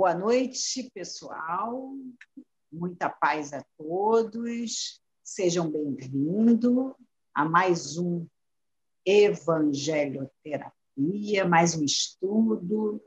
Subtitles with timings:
[0.00, 1.92] Boa noite, pessoal.
[2.72, 4.98] Muita paz a todos.
[5.22, 6.94] Sejam bem-vindos
[7.34, 8.26] a mais um
[9.04, 12.98] Evangelioterapia, mais um estudo.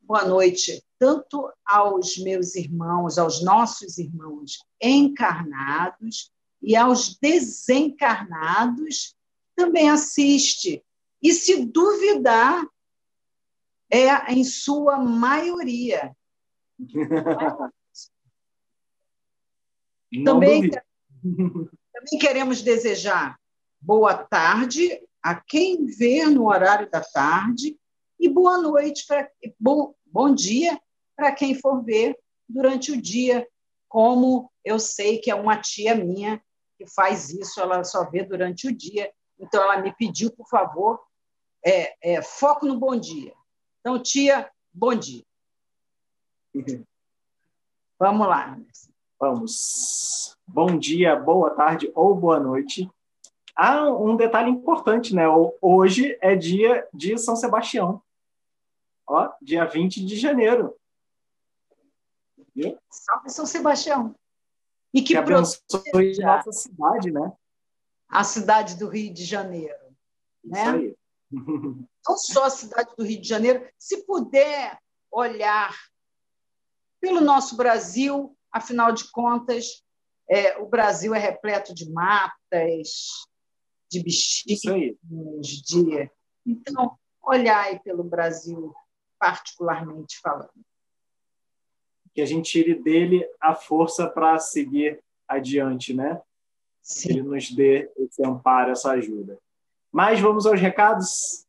[0.00, 9.14] Boa noite, tanto aos meus irmãos, aos nossos irmãos encarnados e aos desencarnados,
[9.54, 10.84] também assiste.
[11.22, 12.66] E se duvidar,
[13.92, 16.16] é em sua maioria.
[20.24, 20.70] também,
[21.22, 23.38] também queremos desejar
[23.80, 27.76] boa tarde a quem vê no horário da tarde
[28.18, 30.80] e boa noite para bom, bom dia
[31.16, 32.18] para quem for ver
[32.48, 33.46] durante o dia,
[33.88, 36.42] como eu sei que é uma tia minha
[36.76, 39.12] que faz isso, ela só vê durante o dia.
[39.38, 41.00] Então, ela me pediu, por favor,
[41.64, 43.32] é, é, foco no bom dia.
[43.82, 45.24] Então, tia, bom dia.
[47.98, 48.56] Vamos lá.
[49.18, 50.38] Vamos.
[50.46, 52.88] Bom dia, boa tarde ou boa noite.
[53.56, 55.24] Há um detalhe importante, né?
[55.60, 58.00] Hoje é dia de São Sebastião.
[59.04, 60.76] Ó, dia 20 de janeiro.
[62.54, 62.78] Viu?
[62.88, 64.14] Salve São Sebastião.
[64.94, 67.32] E que, que abençoe nossa cidade, né?
[68.08, 69.96] A cidade do Rio de Janeiro.
[70.44, 70.60] Né?
[70.60, 70.96] Isso aí.
[71.32, 74.78] Não só a cidade do Rio de Janeiro, se puder
[75.10, 75.74] olhar
[77.00, 79.82] pelo nosso Brasil, afinal de contas,
[80.28, 82.88] é, o Brasil é repleto de matas,
[83.90, 84.96] de bichinhos,
[85.62, 86.10] de.
[86.46, 88.74] Então, olhar aí pelo Brasil,
[89.18, 90.50] particularmente falando.
[92.14, 96.20] Que a gente tire dele a força para seguir adiante, né?
[96.82, 97.08] Sim.
[97.08, 99.38] Que ele nos dê esse amparo, essa ajuda.
[99.92, 101.46] Mas vamos aos recados?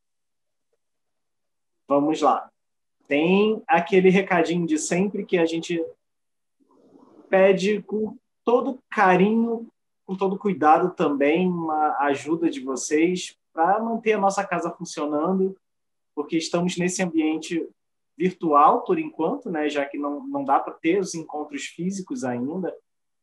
[1.88, 2.52] Vamos lá.
[3.08, 5.83] Tem aquele recadinho de sempre que a gente
[7.30, 9.67] pede com todo carinho,
[10.05, 15.55] com todo cuidado também, uma ajuda de vocês para manter a nossa casa funcionando,
[16.14, 17.65] porque estamos nesse ambiente
[18.17, 22.75] virtual por enquanto, né, já que não, não dá para ter os encontros físicos ainda.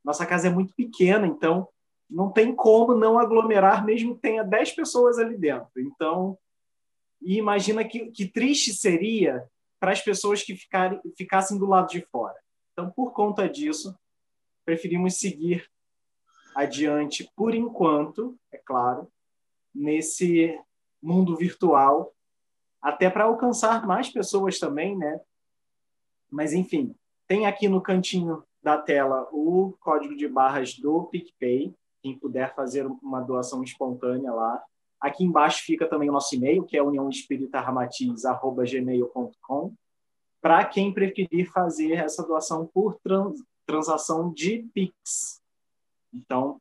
[0.02, 1.68] Nossa casa é muito pequena, então
[2.10, 5.70] não tem como não aglomerar, mesmo que tenha 10 pessoas ali dentro.
[5.78, 6.36] Então,
[7.22, 9.46] e imagina que, que triste seria
[9.78, 12.36] para as pessoas que ficarem, ficassem do lado de fora.
[12.72, 13.96] Então, por conta disso,
[14.64, 15.70] preferimos seguir
[16.54, 19.10] adiante, por enquanto, é claro,
[19.74, 20.58] nesse
[21.00, 22.12] mundo virtual,
[22.82, 25.20] até para alcançar mais pessoas também, né?
[26.30, 26.94] Mas, enfim,
[27.26, 32.86] tem aqui no cantinho da tela o código de barras do PicPay, quem puder fazer
[32.86, 34.62] uma doação espontânea lá.
[35.00, 39.74] Aqui embaixo fica também o nosso e-mail, que é uniãoespíritaramatiz.gmail.com,
[40.40, 45.40] para quem preferir fazer essa doação por trans, transação de Pix.
[46.12, 46.60] Então,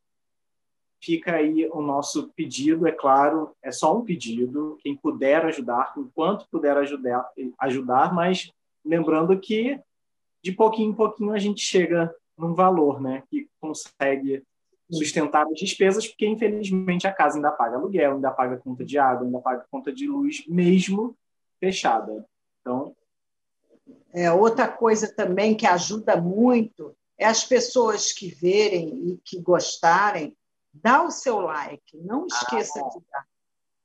[1.02, 6.48] fica aí o nosso pedido, é claro, é só um pedido, quem puder ajudar, enquanto
[6.50, 7.30] puder ajudar,
[7.60, 8.52] ajudar mas
[8.84, 9.80] lembrando que
[10.44, 14.44] de pouquinho em pouquinho a gente chega num valor, né, que consegue
[14.92, 19.26] sustentar as despesas, porque infelizmente a casa ainda paga aluguel, ainda paga conta de água,
[19.26, 21.16] ainda paga conta de luz, mesmo
[21.60, 22.26] fechada.
[22.62, 22.96] Então.
[24.14, 30.36] É, outra coisa também que ajuda muito é as pessoas que verem e que gostarem,
[30.74, 33.28] dá o seu like, não esqueça ah, de dar.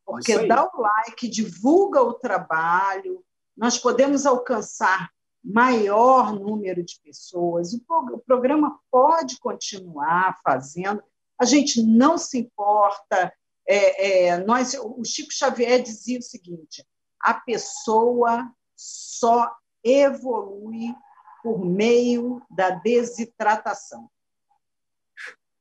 [0.05, 3.25] Porque dá o like, divulga o trabalho,
[3.57, 5.11] nós podemos alcançar
[5.45, 7.75] maior número de pessoas.
[7.75, 11.03] O programa pode continuar fazendo,
[11.39, 13.33] a gente não se importa.
[13.69, 16.87] É, é, nós, o Chico Xavier dizia o seguinte:
[17.21, 20.95] a pessoa só evolui
[21.43, 24.11] por meio da desidratação.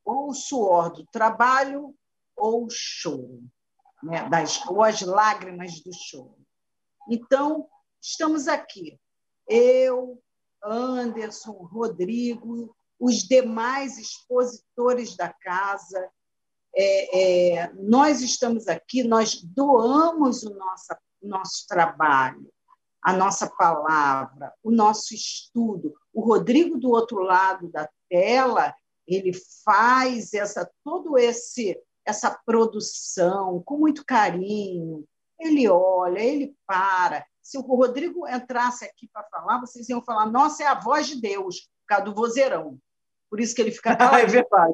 [0.06, 1.94] Ou o suor do trabalho,
[2.36, 3.44] ou o choro,
[4.02, 4.28] né?
[4.30, 6.38] das, ou as lágrimas do choro.
[7.10, 7.68] Então,
[8.02, 9.00] estamos aqui
[9.48, 10.22] eu,
[10.64, 16.10] Anderson, Rodrigo, os demais expositores da casa.
[16.76, 22.50] É, é, nós estamos aqui, nós doamos o nosso, nosso trabalho,
[23.02, 25.94] a nossa palavra, o nosso estudo.
[26.14, 28.74] O Rodrigo, do outro lado da tela,
[29.08, 29.32] ele
[29.64, 35.06] faz essa todo esse essa produção com muito carinho.
[35.40, 40.64] Ele olha, ele para, se o Rodrigo entrasse aqui para falar, vocês iam falar: nossa,
[40.64, 42.80] é a voz de Deus, por causa do vozeirão.
[43.30, 43.92] Por isso que ele fica.
[44.18, 44.74] é verdade.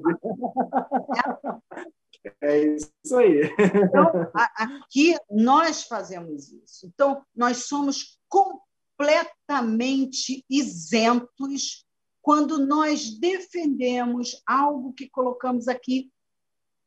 [2.41, 3.49] É isso aí.
[3.57, 6.85] Então, aqui nós fazemos isso.
[6.85, 11.85] Então, nós somos completamente isentos
[12.21, 16.11] quando nós defendemos algo que colocamos aqui.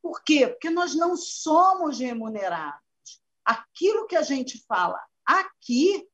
[0.02, 0.46] Por quê?
[0.46, 2.78] Porque nós não somos remunerados.
[3.44, 6.06] Aquilo que a gente fala aqui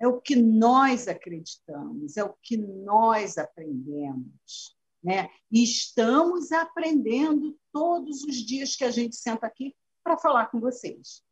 [0.00, 4.74] é o que nós acreditamos, é o que nós aprendemos.
[5.02, 5.30] Né?
[5.50, 11.22] E estamos aprendendo todos os dias que a gente senta aqui para falar com vocês.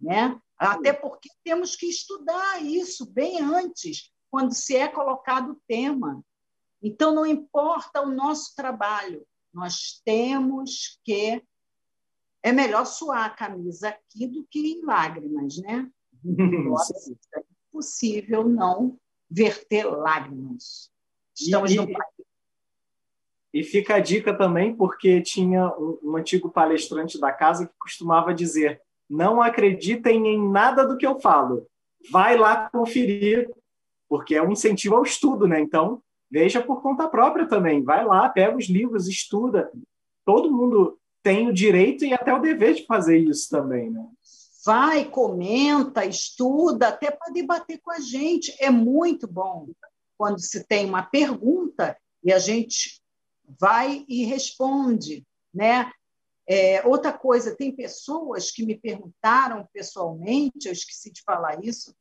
[0.00, 0.40] Né?
[0.56, 6.24] Até porque temos que estudar isso bem antes, quando se é colocado o tema.
[6.82, 11.42] Então, não importa o nosso trabalho, nós temos que.
[12.40, 15.90] É melhor suar a camisa aqui do que em lágrimas, né?
[16.24, 18.98] É impossível não
[19.30, 20.90] verter lágrimas.
[21.36, 22.18] Estamos e, no país.
[23.52, 28.34] E fica a dica também, porque tinha um, um antigo palestrante da casa que costumava
[28.34, 31.66] dizer: não acreditem em nada do que eu falo.
[32.10, 33.50] Vai lá conferir,
[34.08, 35.60] porque é um incentivo ao estudo, né?
[35.60, 37.82] Então, veja por conta própria também.
[37.82, 39.70] Vai lá, pega os livros, estuda.
[40.24, 44.06] Todo mundo tem o direito e até o dever de fazer isso também, né?
[44.64, 48.54] Vai, comenta, estuda, até para debater com a gente.
[48.58, 49.68] É muito bom
[50.16, 53.00] quando se tem uma pergunta e a gente
[53.60, 55.24] vai e responde,
[55.54, 55.90] né?
[56.46, 61.94] É, outra coisa, tem pessoas que me perguntaram pessoalmente, eu esqueci de falar isso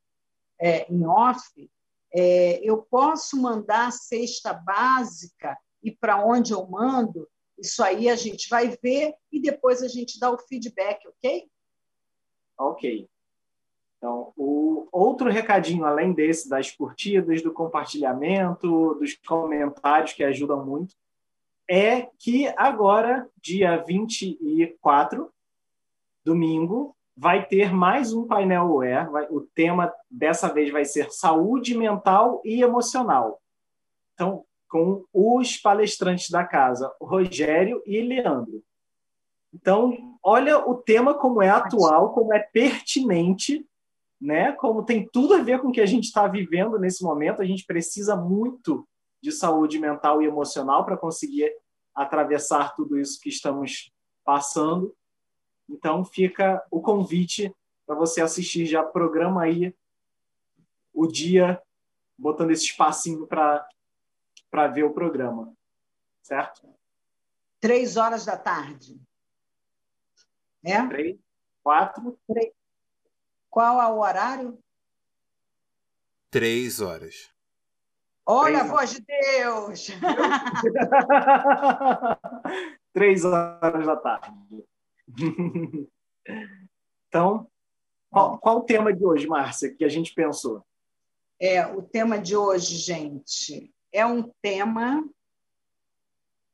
[0.59, 1.69] é, em off,
[2.13, 7.27] é, eu posso mandar cesta básica e para onde eu mando?
[7.57, 11.49] Isso aí a gente vai ver e depois a gente dá o feedback, ok?
[12.57, 13.07] Ok.
[13.97, 20.95] Então, o outro recadinho, além desse, das curtidas, do compartilhamento, dos comentários que ajudam muito,
[21.69, 25.31] é que agora, dia 24,
[26.23, 28.77] domingo, vai ter mais um painel.
[29.11, 33.41] Vai, o tema dessa vez vai ser saúde mental e emocional.
[34.13, 38.63] Então, com os palestrantes da casa, Rogério e Leandro.
[39.53, 43.65] Então, olha o tema como é atual, como é pertinente,
[44.19, 44.51] né?
[44.53, 47.41] Como tem tudo a ver com o que a gente está vivendo nesse momento.
[47.41, 48.87] A gente precisa muito
[49.21, 51.51] de saúde mental e emocional para conseguir
[51.95, 53.91] atravessar tudo isso que estamos
[54.23, 54.95] passando.
[55.69, 57.53] Então fica o convite
[57.85, 59.73] para você assistir já programa aí
[60.93, 61.61] o dia
[62.17, 63.67] botando esse espacinho para
[64.49, 65.53] para ver o programa,
[66.23, 66.67] certo?
[67.59, 68.97] Três horas da tarde.
[70.63, 70.85] É?
[70.87, 71.17] Três,
[71.63, 72.19] quatro.
[72.27, 72.51] Três.
[73.49, 74.59] Qual é o horário?
[76.29, 77.31] Três horas.
[78.25, 79.87] Olha Três a voz de Deus!
[82.91, 84.33] Três horas da tarde.
[87.07, 87.49] Então,
[88.09, 90.65] qual, qual o tema de hoje, Márcia, que a gente pensou?
[91.39, 95.07] É, o tema de hoje, gente, é um tema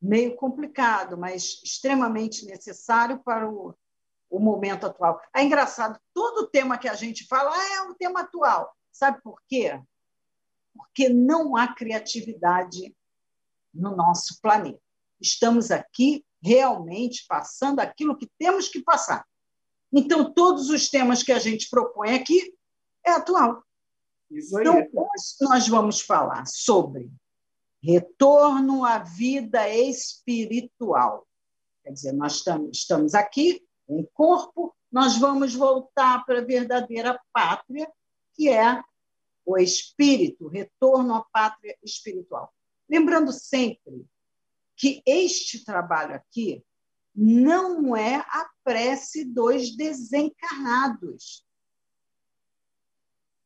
[0.02, 3.74] meio complicado, mas extremamente necessário para o,
[4.34, 5.22] o momento atual.
[5.36, 8.76] É engraçado, todo tema que a gente fala ah, é um tema atual.
[8.92, 9.80] Sabe por quê?
[10.74, 12.96] porque não há criatividade
[13.74, 14.80] no nosso planeta.
[15.22, 19.26] Estamos aqui realmente passando aquilo que temos que passar.
[19.92, 22.54] Então, todos os temas que a gente propõe aqui
[23.06, 23.64] é atual.
[24.30, 27.12] Então, hoje nós vamos falar sobre
[27.82, 31.28] retorno à vida espiritual.
[31.84, 33.64] Quer dizer, nós estamos aqui
[34.00, 37.92] em corpo, nós vamos voltar para a verdadeira pátria,
[38.34, 38.84] que é
[39.46, 42.54] o espírito, retorno à pátria espiritual.
[42.90, 44.06] Lembrando sempre
[44.76, 46.64] que este trabalho aqui
[47.16, 51.46] não é a prece dos desencarnados.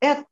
[0.02, 0.24] É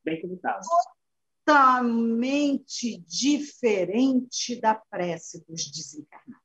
[1.45, 6.44] totalmente diferente da prece dos desencarnados.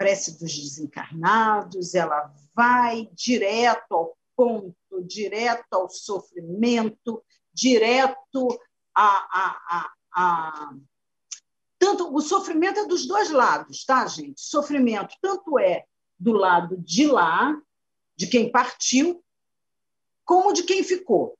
[0.00, 8.48] Prece dos desencarnados, ela vai direto ao ponto, direto ao sofrimento, direto
[8.94, 10.74] a, a, a, a,
[11.78, 14.40] tanto o sofrimento é dos dois lados, tá, gente?
[14.40, 15.84] Sofrimento tanto é
[16.18, 17.60] do lado de lá,
[18.16, 19.22] de quem partiu,
[20.24, 21.38] como de quem ficou.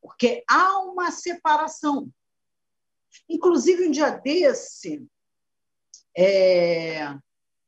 [0.00, 2.10] Porque há uma separação.
[3.28, 5.06] Inclusive, um dia desse,
[6.16, 7.14] é,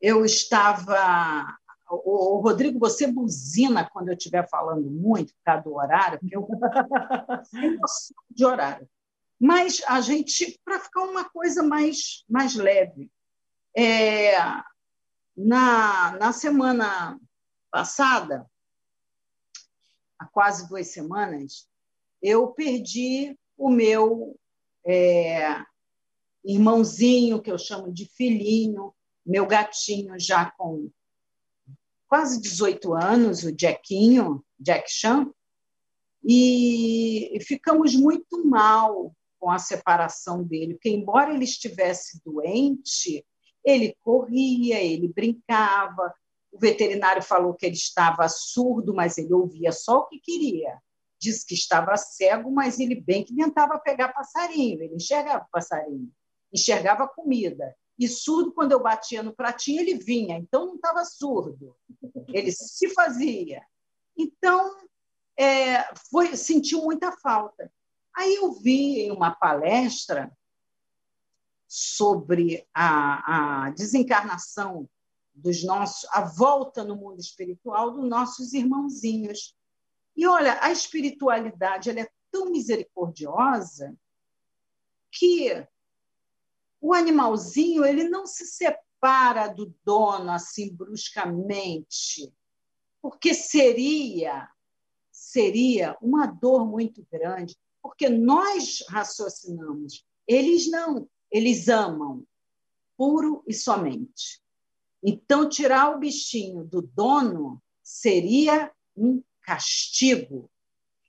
[0.01, 1.57] eu estava
[1.89, 6.47] o, Rodrigo, você buzina quando eu estiver falando muito por causa do horário, porque eu
[7.81, 8.89] noção de horário.
[9.39, 13.11] Mas a gente, para ficar uma coisa mais, mais leve,
[13.77, 14.35] é,
[15.37, 17.21] na, na semana
[17.71, 18.47] passada,
[20.19, 21.69] há quase duas semanas,
[22.23, 24.39] eu perdi o meu
[24.85, 25.63] é,
[26.43, 28.96] irmãozinho, que eu chamo de filhinho,
[29.27, 30.91] meu gatinho já com
[32.09, 35.31] quase 18 anos, o Jackinho, Jack Chan,
[36.25, 43.25] e ficamos muito mal com a separação dele, porque, embora ele estivesse doente,
[43.65, 46.15] ele corria, ele brincava.
[46.51, 50.81] O veterinário falou que ele estava surdo, mas ele ouvia só o que queria.
[51.21, 56.11] Disse que estava cego, mas ele bem que tentava pegar passarinho, ele enxergava passarinho,
[56.53, 57.75] enxergava comida.
[57.99, 61.75] E surdo, quando eu batia no pratinho, ele vinha, então não estava surdo,
[62.29, 63.63] ele se fazia.
[64.17, 64.77] Então,
[65.37, 67.73] é, foi, sentiu muita falta.
[68.15, 70.31] Aí eu vi em uma palestra
[71.67, 74.89] sobre a, a desencarnação
[75.35, 79.55] dos nossos, a volta no mundo espiritual dos nossos irmãozinhos.
[80.17, 83.95] E olha, a espiritualidade ela é tão misericordiosa
[85.13, 85.67] que
[86.87, 92.33] o animalzinho ele não se separa do dono assim bruscamente,
[93.03, 94.49] porque seria
[95.11, 102.25] seria uma dor muito grande, porque nós raciocinamos, eles não, eles amam
[102.97, 104.41] puro e somente.
[105.03, 110.49] Então tirar o bichinho do dono seria um castigo.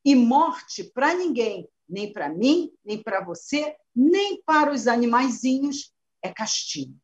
[0.03, 6.31] E morte para ninguém, nem para mim, nem para você, nem para os animaizinhos, é
[6.31, 6.95] castigo.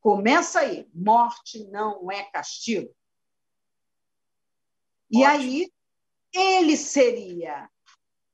[0.00, 2.94] Começa aí, morte não é castigo.
[5.10, 5.72] E aí
[6.32, 7.70] ele seria,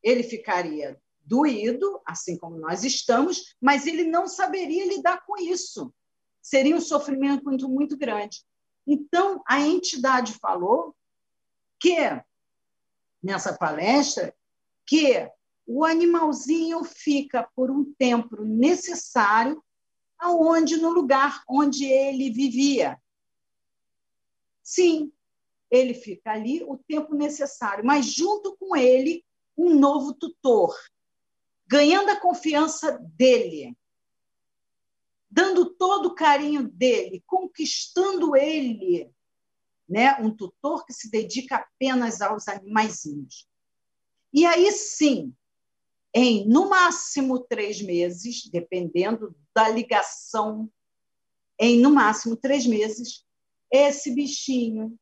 [0.03, 5.95] ele ficaria doído, assim como nós estamos, mas ele não saberia lidar com isso.
[6.43, 8.43] Seria um sofrimento muito, muito grande.
[8.87, 10.97] Então, a entidade falou
[11.79, 11.97] que,
[13.23, 14.35] nessa palestra,
[14.91, 15.31] que
[15.69, 19.63] o animalzinho fica por um tempo necessário
[20.19, 23.01] aonde no lugar onde ele vivia.
[24.65, 25.13] Sim,
[25.71, 29.25] ele fica ali o tempo necessário, mas junto com ele
[29.57, 30.77] um novo tutor,
[31.69, 33.79] ganhando a confiança dele,
[35.31, 39.09] dando todo o carinho dele, conquistando ele,
[39.89, 40.17] né?
[40.17, 43.49] Um tutor que se dedica apenas aos animaizinhos.
[44.33, 45.35] E aí sim,
[46.15, 50.71] em no máximo três meses, dependendo da ligação,
[51.59, 53.25] em no máximo três meses,
[53.71, 54.99] esse bichinho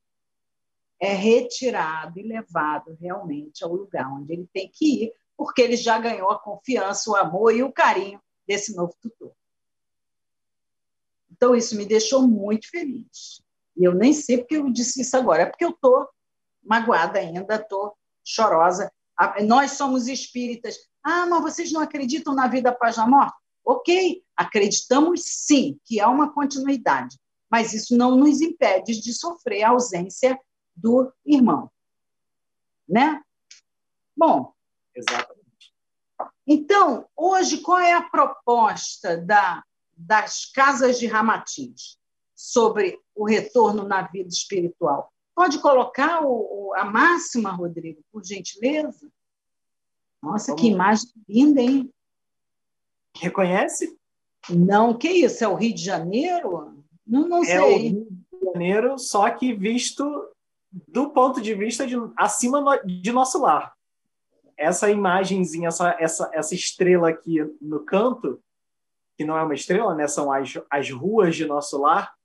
[1.00, 5.98] é retirado e levado realmente ao lugar onde ele tem que ir, porque ele já
[5.98, 9.32] ganhou a confiança, o amor e o carinho desse novo tutor.
[11.30, 13.40] Então, isso me deixou muito feliz.
[13.76, 16.08] E eu nem sei porque eu disse isso agora, é porque eu estou
[16.60, 18.92] magoada ainda, estou chorosa.
[19.46, 20.76] Nós somos espíritas.
[21.02, 23.36] Ah, mas vocês não acreditam na vida após a morte?
[23.64, 27.18] Ok, acreditamos sim que há uma continuidade,
[27.50, 30.38] mas isso não nos impede de sofrer a ausência
[30.74, 31.70] do irmão.
[32.88, 33.20] Né?
[34.16, 34.52] Bom.
[34.94, 35.38] Exatamente.
[36.46, 39.62] Então, hoje, qual é a proposta da,
[39.94, 41.98] das casas de Ramatiz
[42.34, 45.12] sobre o retorno na vida espiritual?
[45.38, 49.08] Pode colocar o, a máxima, Rodrigo, por gentileza?
[50.20, 51.88] Nossa, que imagem linda, hein?
[53.16, 53.96] Reconhece?
[54.50, 55.44] Não, que isso?
[55.44, 56.84] É o Rio de Janeiro?
[57.06, 57.54] Não, não é sei.
[57.54, 60.04] É o Rio de Janeiro, só que visto
[60.88, 63.72] do ponto de vista de acima de nosso lar.
[64.56, 68.42] Essa imagenzinha, essa, essa, essa estrela aqui no canto,
[69.16, 70.08] que não é uma estrela, né?
[70.08, 72.17] são as, as ruas de nosso lar,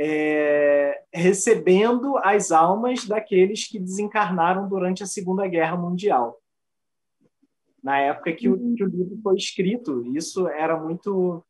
[0.00, 6.40] é, recebendo as almas daqueles que desencarnaram durante a Segunda Guerra Mundial.
[7.82, 11.44] Na época que o, que o livro foi escrito, isso era muito.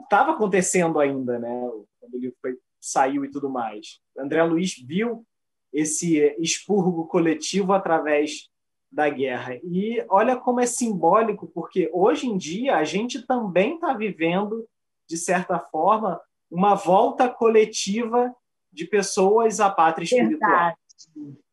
[0.00, 1.70] Estava acontecendo ainda, né?
[2.00, 4.00] Quando o livro foi, saiu e tudo mais.
[4.18, 5.26] André Luiz viu
[5.70, 8.48] esse expurgo coletivo através
[8.90, 9.58] da guerra.
[9.62, 14.66] E olha como é simbólico, porque hoje em dia a gente também está vivendo,
[15.06, 16.20] de certa forma,
[16.52, 18.34] uma volta coletiva
[18.70, 20.50] de pessoas à pátria espiritual.
[20.50, 20.76] Verdade.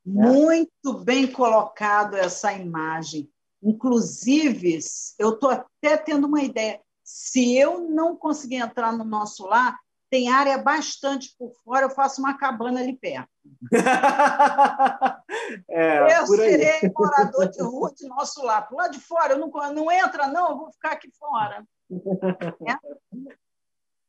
[0.05, 3.29] Muito bem colocado essa imagem.
[3.63, 4.79] Inclusive,
[5.17, 6.81] eu estou até tendo uma ideia.
[7.03, 9.77] Se eu não conseguir entrar no nosso lar,
[10.09, 13.29] tem área bastante por fora, eu faço uma cabana ali perto.
[15.69, 18.75] é, eu serei morador de rua de nosso lado.
[18.75, 21.63] Lá de fora, eu não, não entra, não, eu vou ficar aqui fora.
[22.67, 22.77] É?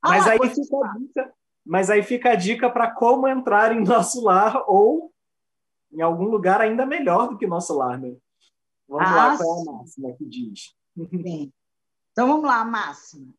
[0.02, 3.84] Mas, ah, aí fica a dica, mas aí fica a dica para como entrar em
[3.84, 5.12] nosso lar ou
[5.92, 8.16] em algum lugar ainda melhor do que nosso lar, né?
[8.88, 10.74] Vamos ah, lá, qual é a máxima que diz?
[11.10, 11.52] Sim.
[12.12, 13.32] Então vamos lá, a máxima.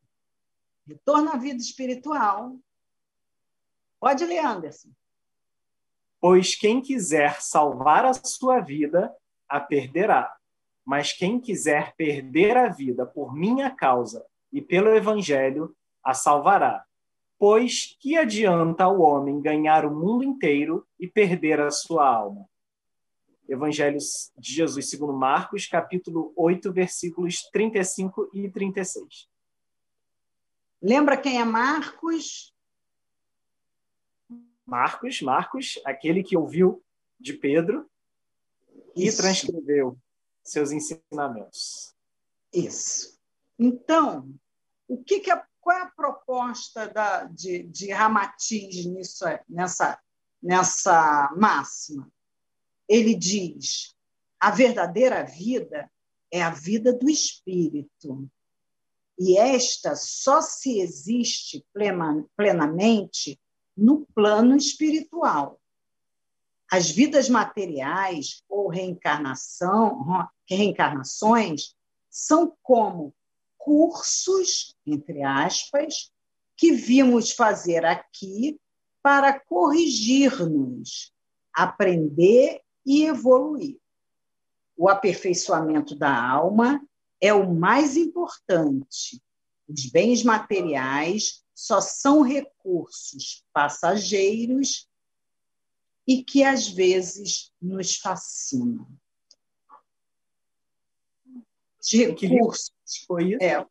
[0.86, 2.56] Retorno à vida espiritual.
[4.00, 4.88] Pode ler, Anderson.
[6.20, 9.14] Pois quem quiser salvar a sua vida,
[9.48, 10.34] a perderá.
[10.84, 16.84] Mas quem quiser perder a vida por minha causa e pelo evangelho, a salvará.
[17.38, 22.48] Pois que adianta ao homem ganhar o mundo inteiro e perder a sua alma?
[23.48, 23.98] Evangelho
[24.38, 29.28] de Jesus segundo Marcos, capítulo 8, versículos 35 e 36.
[30.80, 32.52] Lembra quem é Marcos?
[34.64, 36.82] Marcos, Marcos, aquele que ouviu
[37.20, 37.90] de Pedro
[38.96, 39.18] Isso.
[39.18, 39.98] e transcreveu
[40.42, 41.94] seus ensinamentos.
[42.52, 43.18] Isso.
[43.58, 44.32] Então,
[44.88, 49.98] o que, que é, qual é a proposta da, de, de Ramatiz nisso, nessa,
[50.42, 52.10] nessa máxima?
[52.88, 53.94] Ele diz:
[54.40, 55.88] a verdadeira vida
[56.32, 58.28] é a vida do espírito.
[59.18, 61.64] E esta só se existe
[62.36, 63.40] plenamente
[63.76, 65.60] no plano espiritual.
[66.68, 71.76] As vidas materiais ou reencarnação, reencarnações
[72.10, 73.14] são como
[73.62, 76.12] cursos, entre aspas,
[76.56, 78.60] que vimos fazer aqui
[79.00, 81.12] para corrigir-nos,
[81.52, 83.78] aprender e evoluir.
[84.76, 86.84] O aperfeiçoamento da alma
[87.20, 89.22] é o mais importante.
[89.68, 94.88] Os bens materiais só são recursos passageiros
[96.06, 98.88] e que às vezes nos fascinam.
[101.80, 102.72] De recursos.
[103.06, 103.42] Foi isso?
[103.42, 103.66] É, o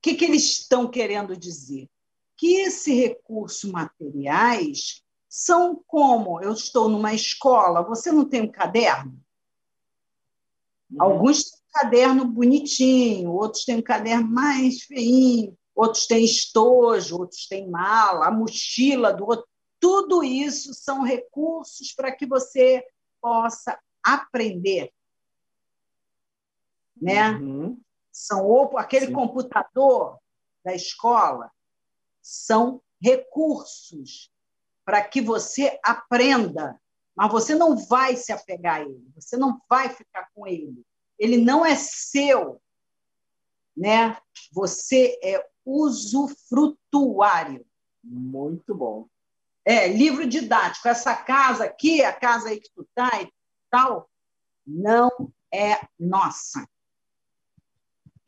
[0.00, 1.88] que, que eles estão querendo dizer?
[2.36, 9.18] Que esse recurso materiais são como eu estou numa escola, você não tem um caderno?
[10.90, 11.02] Uhum.
[11.02, 17.46] Alguns têm um caderno bonitinho, outros têm um caderno mais feinho, outros têm estojo, outros
[17.46, 19.46] têm mala, a mochila do outro
[19.82, 22.86] tudo isso são recursos para que você
[23.20, 24.92] possa aprender.
[26.96, 27.30] Né?
[27.30, 27.80] Uhum.
[28.12, 29.12] São aquele Sim.
[29.12, 30.18] computador
[30.64, 31.50] da escola
[32.22, 34.30] são recursos
[34.84, 36.80] para que você aprenda,
[37.16, 40.84] mas você não vai se apegar a ele, você não vai ficar com ele.
[41.18, 42.62] Ele não é seu,
[43.76, 44.16] né?
[44.52, 47.64] Você é usufrutuário.
[48.02, 49.06] Muito bom.
[49.64, 50.88] É, livro didático.
[50.88, 53.32] Essa casa aqui, a casa aí que tu tá e
[53.70, 54.10] tal,
[54.66, 56.66] não é nossa.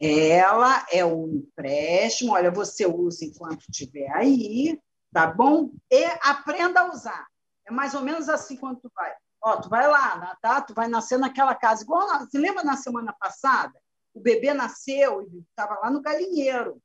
[0.05, 4.79] Ela é um empréstimo, olha, você usa enquanto estiver aí,
[5.12, 5.71] tá bom?
[5.90, 7.27] E aprenda a usar.
[7.67, 9.14] É mais ou menos assim quando tu vai.
[9.43, 10.61] Ó, tu vai lá, tá?
[10.61, 11.83] Tu vai nascer naquela casa.
[11.83, 13.73] Igual, você lembra na semana passada?
[14.12, 16.81] O bebê nasceu e estava lá no galinheiro.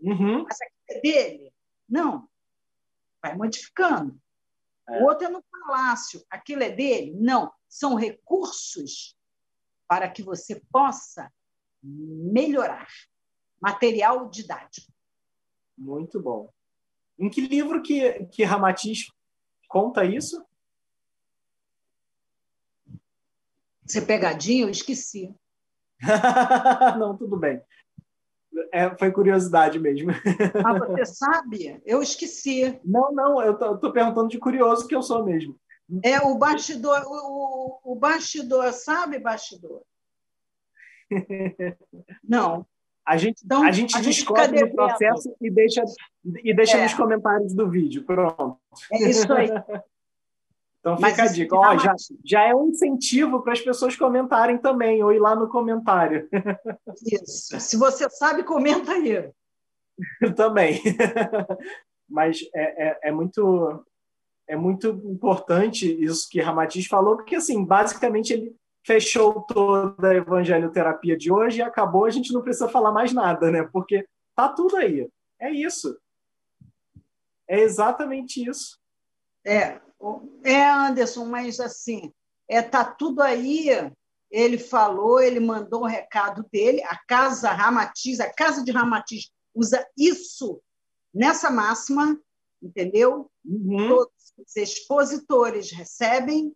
[0.00, 0.44] Uhum.
[0.44, 1.52] Mas aqui é dele?
[1.88, 2.28] Não,
[3.22, 4.18] vai modificando.
[4.88, 5.00] É.
[5.00, 7.12] O outro é no palácio, aquilo é dele?
[7.18, 9.16] Não, são recursos
[9.88, 11.32] para que você possa
[11.86, 12.88] melhorar.
[13.60, 14.92] Material didático.
[15.76, 16.50] Muito bom.
[17.18, 19.10] Em que livro que, que Ramatiz
[19.68, 20.44] conta isso?
[23.86, 25.34] Ser pegadinha, eu esqueci.
[26.98, 27.62] Não, tudo bem.
[28.72, 30.10] É, foi curiosidade mesmo.
[30.64, 31.80] Ah, você sabe?
[31.84, 32.80] Eu esqueci.
[32.84, 35.58] Não, não, eu tô, tô, perguntando de curioso que eu sou mesmo.
[36.02, 39.82] É o bastidor, o, o bastidor, sabe, bastidor?
[42.22, 42.66] Não.
[43.06, 45.84] A gente, então, a gente a descobre o processo e deixa,
[46.42, 46.82] e deixa é.
[46.82, 48.04] nos comentários do vídeo.
[48.04, 48.58] Pronto.
[48.92, 49.48] É isso aí.
[50.86, 51.56] Então fica Mas a dica.
[51.56, 55.48] Ó, já, já é um incentivo para as pessoas comentarem também, ou ir lá no
[55.48, 56.28] comentário.
[57.04, 57.58] Isso.
[57.58, 59.28] Se você sabe, comenta aí.
[60.36, 60.80] também.
[62.08, 63.84] Mas é, é, é, muito
[64.46, 71.16] é muito importante isso que Ramatiz falou, porque assim, basicamente ele fechou toda a evangelioterapia
[71.16, 73.68] de hoje e acabou, a gente não precisa falar mais nada, né?
[73.72, 75.10] Porque tá tudo aí.
[75.40, 75.98] É isso.
[77.48, 78.78] É exatamente isso.
[79.44, 79.80] É,
[80.44, 82.12] é, Anderson, mas assim,
[82.48, 83.68] é, tá tudo aí.
[84.30, 86.80] Ele falou, ele mandou o recado dele.
[86.84, 90.60] A casa Ramatiz, a casa de Ramatiz usa isso
[91.12, 92.16] nessa máxima,
[92.62, 93.28] entendeu?
[93.44, 93.88] Uhum.
[93.88, 96.54] Todos os expositores recebem,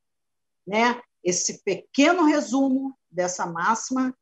[0.64, 1.00] né?
[1.22, 4.16] Esse pequeno resumo dessa máxima,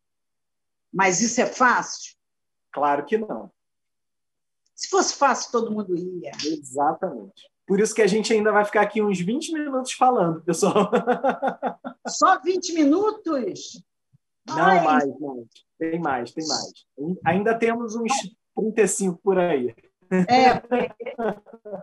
[0.93, 2.17] mas isso é fácil?
[2.73, 3.51] Claro que não.
[4.75, 6.31] Se fosse fácil, todo mundo ia.
[6.45, 7.51] Exatamente.
[7.67, 10.91] Por isso que a gente ainda vai ficar aqui uns 20 minutos falando, pessoal.
[12.09, 13.83] Só 20 minutos?
[14.47, 14.85] Não, Ai.
[14.85, 15.47] mais, mais.
[15.79, 16.73] Tem mais, tem mais.
[17.27, 18.13] Ainda temos uns
[18.57, 19.75] 35 por aí.
[20.11, 20.53] É,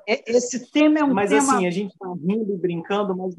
[0.08, 1.43] é, esse tema é um mas, tema...
[1.43, 3.36] Mas assim, a gente está rindo e brincando, mas...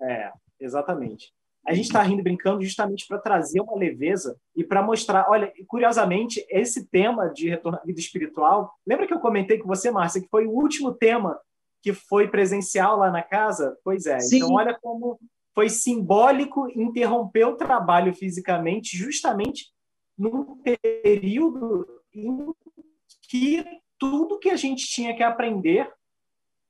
[0.00, 1.32] É, exatamente.
[1.66, 5.26] A gente está rindo e brincando justamente para trazer uma leveza e para mostrar.
[5.30, 9.90] Olha, curiosamente, esse tema de retorno à vida espiritual, lembra que eu comentei com você,
[9.90, 11.40] Márcia, que foi o último tema
[11.82, 13.78] que foi presencial lá na casa?
[13.82, 14.20] Pois é.
[14.20, 14.36] Sim.
[14.36, 15.18] Então, olha como
[15.54, 19.72] foi simbólico interromper o trabalho fisicamente, justamente
[20.18, 22.52] num período em
[23.28, 23.64] que
[23.98, 25.90] tudo que a gente tinha que aprender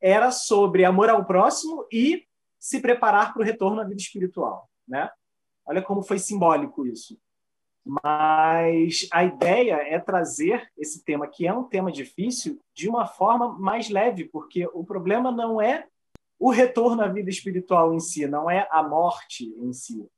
[0.00, 2.24] era sobre amor ao próximo e
[2.64, 5.10] se preparar para o retorno à vida espiritual, né?
[5.66, 7.20] Olha como foi simbólico isso.
[7.84, 13.52] Mas a ideia é trazer esse tema, que é um tema difícil, de uma forma
[13.58, 15.86] mais leve, porque o problema não é
[16.38, 20.08] o retorno à vida espiritual em si, não é a morte em si,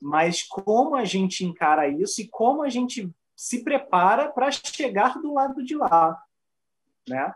[0.00, 5.34] mas como a gente encara isso e como a gente se prepara para chegar do
[5.34, 6.22] lado de lá,
[7.08, 7.34] né?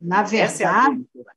[0.00, 1.35] Na é verdade, é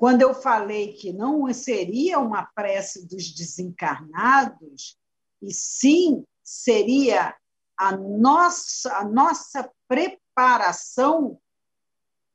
[0.00, 4.96] quando eu falei que não seria uma prece dos desencarnados,
[5.42, 7.36] e sim seria
[7.76, 11.38] a nossa, a nossa preparação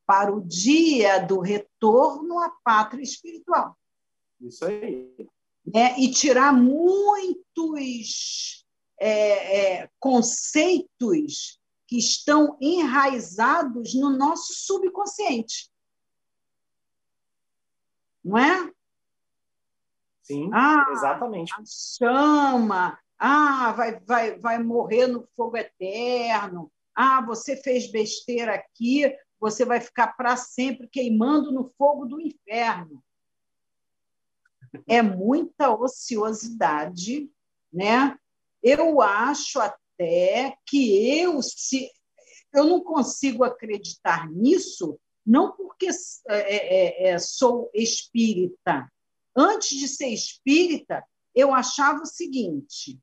[0.05, 3.75] para o dia do retorno à pátria espiritual.
[4.39, 5.27] Isso aí.
[5.73, 7.43] É, e tirar muitos
[8.99, 15.73] é, é, conceitos que estão enraizados no nosso subconsciente.
[18.25, 18.71] Não é?
[20.23, 21.53] Sim, ah, exatamente.
[21.53, 26.71] A chama, ah, vai, vai, vai morrer no fogo eterno.
[26.95, 33.03] Ah, você fez besteira aqui, você vai ficar para sempre queimando no fogo do inferno.
[34.87, 37.29] É muita ociosidade,
[37.71, 38.17] né?
[38.63, 41.91] Eu acho até que eu se
[42.51, 45.87] eu não consigo acreditar nisso, não porque
[46.29, 48.91] é, é, é, sou espírita.
[49.35, 52.99] Antes de ser espírita, eu achava o seguinte: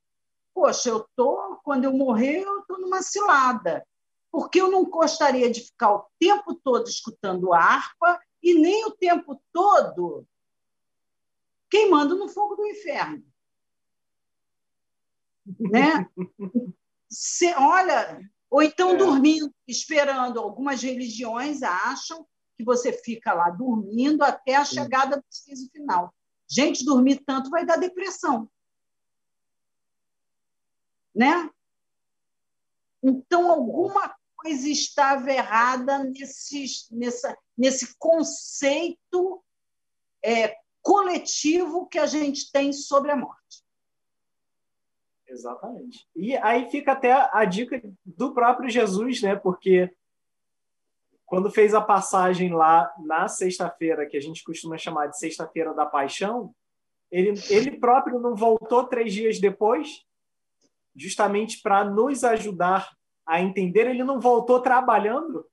[0.54, 3.84] poxa, eu tô quando eu morrer, eu tô numa cilada
[4.32, 9.40] porque eu não gostaria de ficar o tempo todo escutando harpa e nem o tempo
[9.52, 10.26] todo
[11.70, 13.22] queimando no fogo do inferno.
[15.60, 16.08] Né?
[17.10, 18.20] Se, olha,
[18.52, 18.96] ou então é.
[18.96, 20.38] dormindo, esperando.
[20.38, 26.14] Algumas religiões acham que você fica lá dormindo até a chegada do siso final.
[26.46, 28.46] Gente, dormir tanto vai dar depressão.
[31.14, 31.50] Né?
[33.02, 39.42] Então, alguma coisa estava errada nesse, nessa, nesse conceito
[40.22, 43.61] é, coletivo que a gente tem sobre a morte.
[45.32, 46.06] Exatamente.
[46.14, 49.34] E aí fica até a dica do próprio Jesus, né?
[49.34, 49.90] Porque
[51.24, 55.86] quando fez a passagem lá na sexta-feira, que a gente costuma chamar de sexta-feira da
[55.86, 56.54] paixão,
[57.10, 60.04] ele, ele próprio não voltou três dias depois,
[60.94, 65.46] justamente para nos ajudar a entender, ele não voltou trabalhando?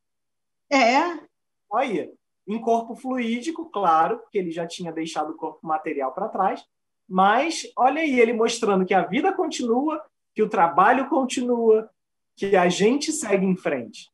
[0.69, 1.25] É.
[1.69, 2.11] Olha,
[2.45, 6.65] em corpo fluídico, claro, porque ele já tinha deixado o corpo material para trás,
[7.10, 11.89] mas olha aí, ele mostrando que a vida continua, que o trabalho continua,
[12.36, 14.12] que a gente segue em frente.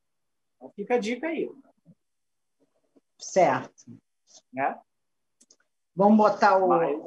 [0.55, 1.51] Então fica a dica aí.
[3.19, 3.85] Certo.
[4.53, 4.79] Né?
[5.93, 6.67] Vamos botar o.
[6.69, 6.97] Mas,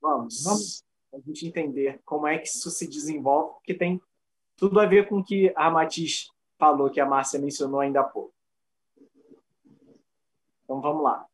[0.00, 0.44] vamos.
[0.44, 0.84] Vamos.
[1.14, 4.00] A gente entender como é que isso se desenvolve, porque tem
[4.54, 8.04] tudo a ver com o que a Matiz falou, que a Márcia mencionou ainda há
[8.04, 8.34] pouco.
[10.64, 11.26] Então vamos lá.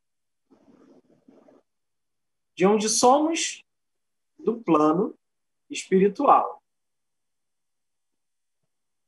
[2.54, 3.64] De onde somos?
[4.42, 5.14] Do plano
[5.70, 6.62] espiritual.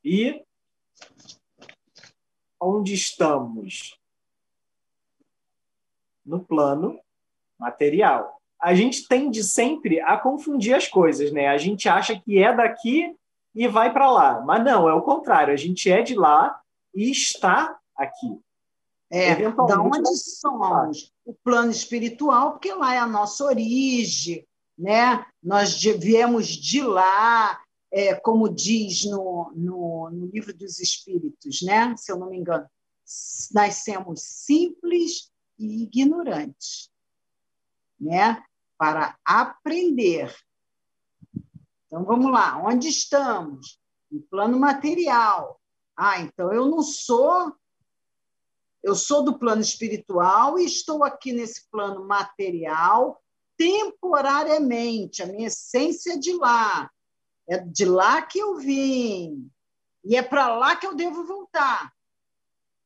[0.05, 0.45] E
[2.61, 3.99] onde estamos?
[6.25, 6.99] No plano
[7.59, 8.41] material.
[8.61, 11.49] A gente tende sempre a confundir as coisas, né?
[11.49, 13.15] A gente acha que é daqui
[13.55, 14.41] e vai para lá.
[14.41, 15.53] Mas não, é o contrário.
[15.53, 16.59] A gente é de lá
[16.95, 18.41] e está aqui.
[19.11, 21.13] É, da onde somos?
[21.25, 25.25] O plano espiritual, porque lá é a nossa origem, né?
[25.43, 31.97] Nós viemos de lá, é, como diz no, no, no, livro dos Espíritos, né?
[31.97, 32.67] Se eu não me engano,
[33.53, 36.91] nascemos simples e ignorantes,
[38.01, 38.43] né?
[38.77, 40.35] Para aprender
[41.95, 43.79] então, vamos lá, onde estamos?
[44.11, 45.61] No plano material.
[45.97, 47.55] Ah, então eu não sou
[48.83, 53.23] Eu sou do plano espiritual e estou aqui nesse plano material
[53.57, 55.23] temporariamente.
[55.23, 56.91] A minha essência é de lá.
[57.49, 59.51] É de lá que eu vim.
[60.05, 61.93] E é para lá que eu devo voltar.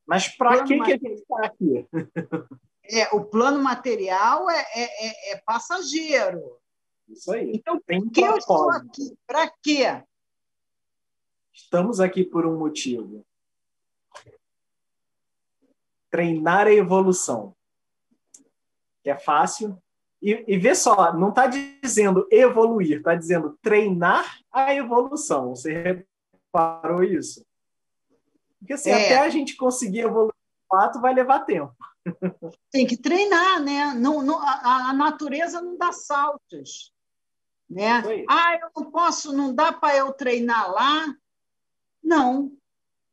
[0.06, 1.86] Mas para que, que a gente está aqui?
[2.90, 6.58] É, o plano material é, é, é, é passageiro.
[7.06, 7.52] Isso aí.
[7.54, 9.14] Então, por que eu estou aqui?
[9.26, 10.02] Para quê?
[11.52, 13.26] Estamos aqui por um motivo.
[16.10, 17.54] Treinar a evolução.
[19.02, 19.78] Que é fácil.
[20.20, 25.54] E, e vê só, não está dizendo evoluir, está dizendo treinar a evolução.
[25.54, 26.04] Você
[26.52, 27.44] reparou isso?
[28.58, 29.06] Porque assim, é.
[29.06, 31.74] até a gente conseguir evoluir de fato vai levar tempo.
[32.70, 33.94] Tem que treinar, né?
[33.94, 36.92] Não, não, a, a natureza não dá saltos.
[37.70, 38.02] Né?
[38.28, 41.14] Ah, eu não posso, não dá para eu treinar lá.
[42.02, 42.52] Não.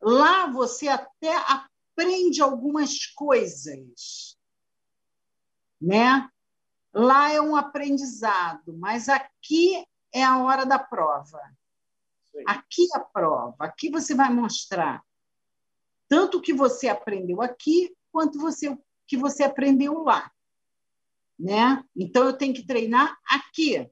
[0.02, 4.38] Lá você até aprende algumas coisas.
[5.80, 6.30] Né?
[6.98, 11.42] Lá é um aprendizado, mas aqui é a hora da prova.
[12.48, 15.04] Aqui é a prova, aqui você vai mostrar
[16.08, 18.78] tanto o que você aprendeu aqui quanto você
[19.08, 20.32] que você aprendeu lá,
[21.38, 21.84] né?
[21.96, 23.92] Então eu tenho que treinar aqui.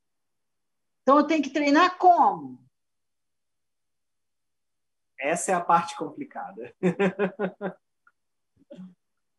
[1.01, 2.63] Então eu tenho que treinar como?
[5.19, 6.73] Essa é a parte complicada.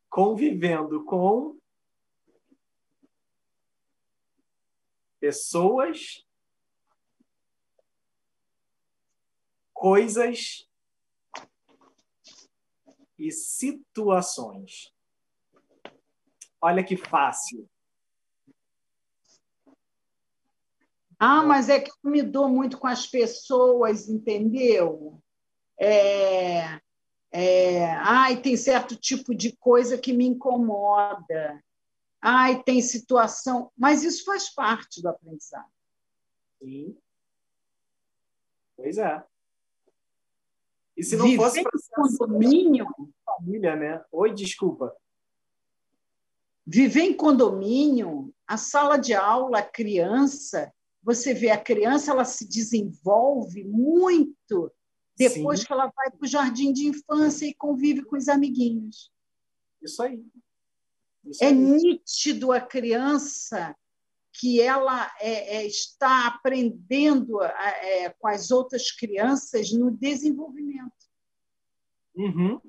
[0.08, 1.58] Convivendo com
[5.24, 6.22] pessoas,
[9.72, 10.68] coisas
[13.18, 14.92] e situações.
[16.60, 17.66] Olha que fácil.
[21.18, 25.22] Ah, mas é que eu me dou muito com as pessoas, entendeu?
[25.80, 26.78] É,
[27.32, 31.64] é, ai, tem certo tipo de coisa que me incomoda.
[32.26, 33.70] Ai, tem situação.
[33.76, 35.68] Mas isso faz parte do aprendizado.
[36.58, 36.96] Sim.
[38.74, 39.22] Pois é.
[40.96, 42.86] E se não Viver fosse processo condomínio,
[43.26, 44.02] família, né?
[44.10, 44.96] Oi, desculpa.
[46.66, 52.48] Viver em condomínio, a sala de aula, a criança, você vê a criança, ela se
[52.48, 54.72] desenvolve muito
[55.14, 55.66] depois Sim.
[55.66, 59.12] que ela vai para o jardim de infância e convive com os amiguinhos.
[59.82, 60.24] Isso aí.
[61.26, 61.54] Isso é aí.
[61.54, 63.74] nítido a criança
[64.32, 70.92] que ela é, é, está aprendendo é, com as outras crianças no desenvolvimento.
[72.16, 72.60] Uhum.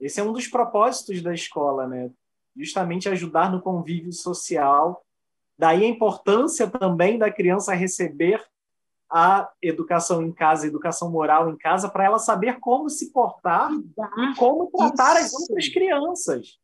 [0.00, 2.10] Esse é um dos propósitos da escola, né?
[2.56, 5.04] Justamente ajudar no convívio social.
[5.56, 8.44] Daí a importância também da criança receber
[9.08, 13.70] a educação em casa, a educação moral em casa, para ela saber como se portar
[13.72, 15.36] e como tratar Isso.
[15.36, 16.58] as outras crianças.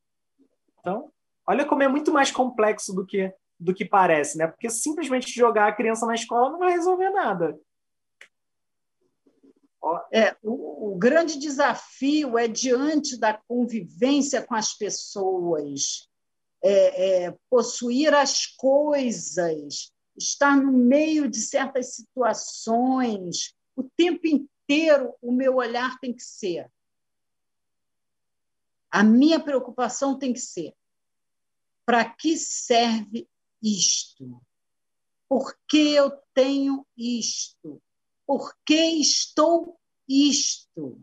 [0.81, 1.12] Então,
[1.47, 4.47] olha como é muito mais complexo do que do que parece, né?
[4.47, 7.61] Porque simplesmente jogar a criança na escola não vai resolver nada.
[10.12, 16.07] É, o, o, grande desafio é diante da convivência com as pessoas,
[16.62, 25.33] é, é, possuir as coisas, estar no meio de certas situações, o tempo inteiro o
[25.33, 26.71] meu olhar tem que ser.
[28.90, 30.74] A minha preocupação tem que ser:
[31.85, 33.29] para que serve
[33.62, 34.40] isto?
[35.29, 37.81] Por que eu tenho isto?
[38.26, 41.00] Por que estou isto?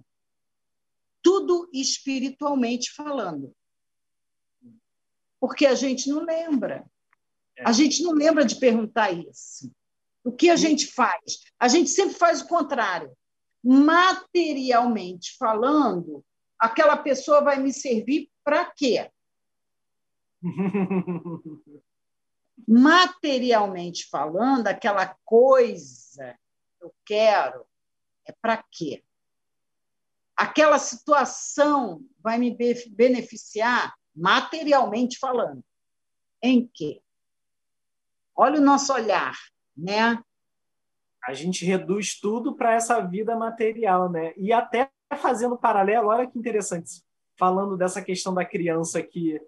[1.22, 3.56] Tudo espiritualmente falando.
[5.40, 6.86] Porque a gente não lembra.
[7.66, 9.72] A gente não lembra de perguntar isso.
[10.24, 11.40] O que a gente faz?
[11.60, 13.12] A gente sempre faz o contrário.
[13.64, 16.24] Materialmente falando,
[16.60, 19.12] aquela pessoa vai me servir para quê?
[22.66, 26.38] materialmente falando, aquela coisa
[26.78, 27.66] que eu quero
[28.26, 29.04] é para quê?
[30.36, 32.56] Aquela situação vai me
[32.90, 35.64] beneficiar materialmente falando.
[36.42, 37.02] Em quê?
[38.36, 39.36] Olha o nosso olhar,
[39.76, 40.24] né?
[41.24, 44.34] A gente reduz tudo para essa vida material, né?
[44.38, 47.02] E até fazendo paralelo, olha que interessante,
[47.38, 49.40] falando dessa questão da criança que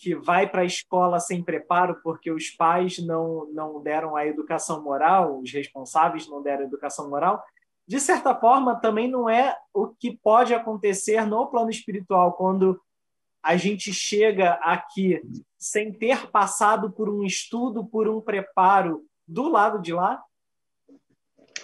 [0.00, 4.82] que vai para a escola sem preparo porque os pais não, não deram a educação
[4.82, 7.42] moral, os responsáveis não deram a educação moral,
[7.86, 12.80] de certa forma também não é o que pode acontecer no plano espiritual quando
[13.42, 15.20] a gente chega aqui
[15.58, 20.22] sem ter passado por um estudo, por um preparo do lado de lá?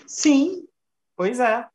[0.06, 0.66] Sim.
[1.16, 1.68] Pois é.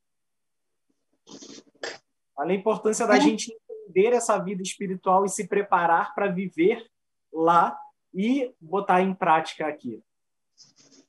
[2.37, 3.21] Olha a importância da é.
[3.21, 6.89] gente entender essa vida espiritual e se preparar para viver
[7.33, 7.77] lá
[8.13, 10.01] e botar em prática aqui.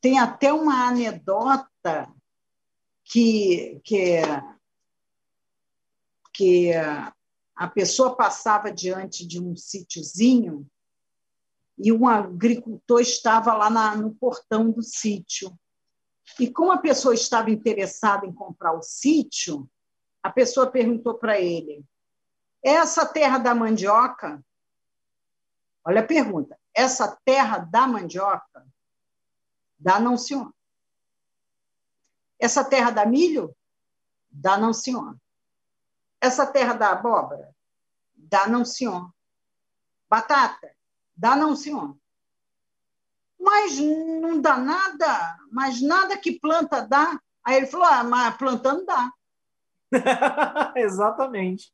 [0.01, 2.13] Tem até uma anedota
[3.05, 4.23] que, que,
[6.33, 6.73] que
[7.55, 10.67] a pessoa passava diante de um sítiozinho
[11.79, 15.53] e um agricultor estava lá na, no portão do sítio.
[16.39, 19.69] E como a pessoa estava interessada em comprar o sítio,
[20.23, 21.85] a pessoa perguntou para ele:
[22.63, 24.45] essa terra da mandioca?
[25.85, 26.59] Olha a pergunta.
[26.75, 28.67] Essa terra da mandioca?
[29.79, 30.53] Dá não, senhor.
[32.39, 33.55] Essa terra da milho?
[34.31, 35.17] Dá não, senhor.
[36.21, 37.55] Essa terra da abóbora?
[38.15, 39.11] Dá não, senhor.
[40.09, 40.75] Batata?
[41.17, 41.97] Dá não, senhor.
[43.39, 47.19] Mas não dá nada, mas nada que planta dá.
[47.43, 49.11] Aí ele falou: ah, mas plantando dá.
[50.77, 51.73] Exatamente.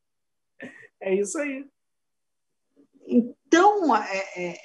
[1.00, 1.68] É isso aí.
[3.06, 4.60] Então, é, é,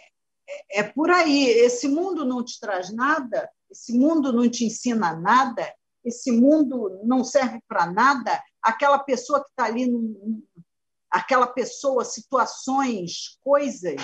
[0.72, 1.48] é, por aí.
[1.48, 7.24] Esse mundo não te traz nada, esse mundo não te ensina nada, esse mundo não
[7.24, 8.42] serve para nada.
[8.62, 9.88] Aquela pessoa que está ali,
[11.10, 14.02] aquela pessoa, situações, coisas,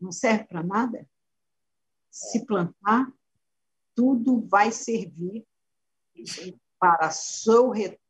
[0.00, 1.06] não serve para nada.
[2.10, 3.12] Se plantar,
[3.94, 5.46] tudo vai servir
[6.78, 8.00] para seu retorno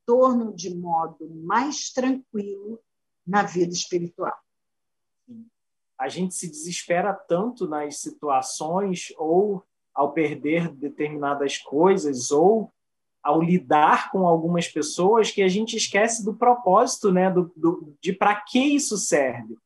[0.55, 2.81] de modo mais tranquilo
[3.27, 4.37] na vida espiritual.
[5.99, 9.63] A gente se desespera tanto nas situações ou
[9.95, 12.73] ao perder determinadas coisas ou
[13.23, 18.13] ao lidar com algumas pessoas que a gente esquece do propósito, né, do, do de
[18.13, 19.59] para que isso serve.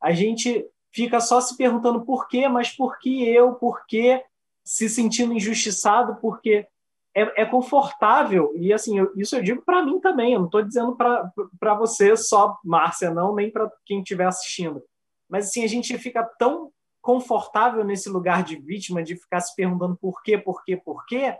[0.00, 4.24] A gente fica só se perguntando por quê, mas por que eu, por quê,
[4.64, 6.66] se sentindo injustiçado, porque
[7.14, 10.62] é, é confortável, e assim, eu, isso eu digo para mim também, eu não estou
[10.62, 14.82] dizendo para você só, Márcia, não, nem para quem estiver assistindo.
[15.28, 16.70] Mas assim, a gente fica tão
[17.00, 21.36] confortável nesse lugar de vítima, de ficar se perguntando por quê, por quê, por quê,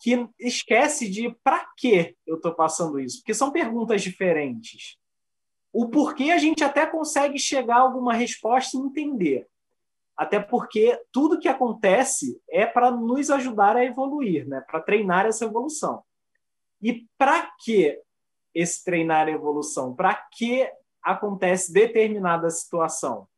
[0.00, 4.96] que esquece de para que eu estou passando isso, porque são perguntas diferentes.
[5.72, 9.46] O porquê a gente até consegue chegar a alguma resposta e entender.
[10.16, 14.62] Até porque tudo que acontece é para nos ajudar a evoluir, né?
[14.66, 16.02] para treinar essa evolução.
[16.82, 18.00] E para que
[18.54, 19.94] esse treinar a evolução?
[19.94, 20.68] Para que
[21.02, 23.28] acontece determinada situação?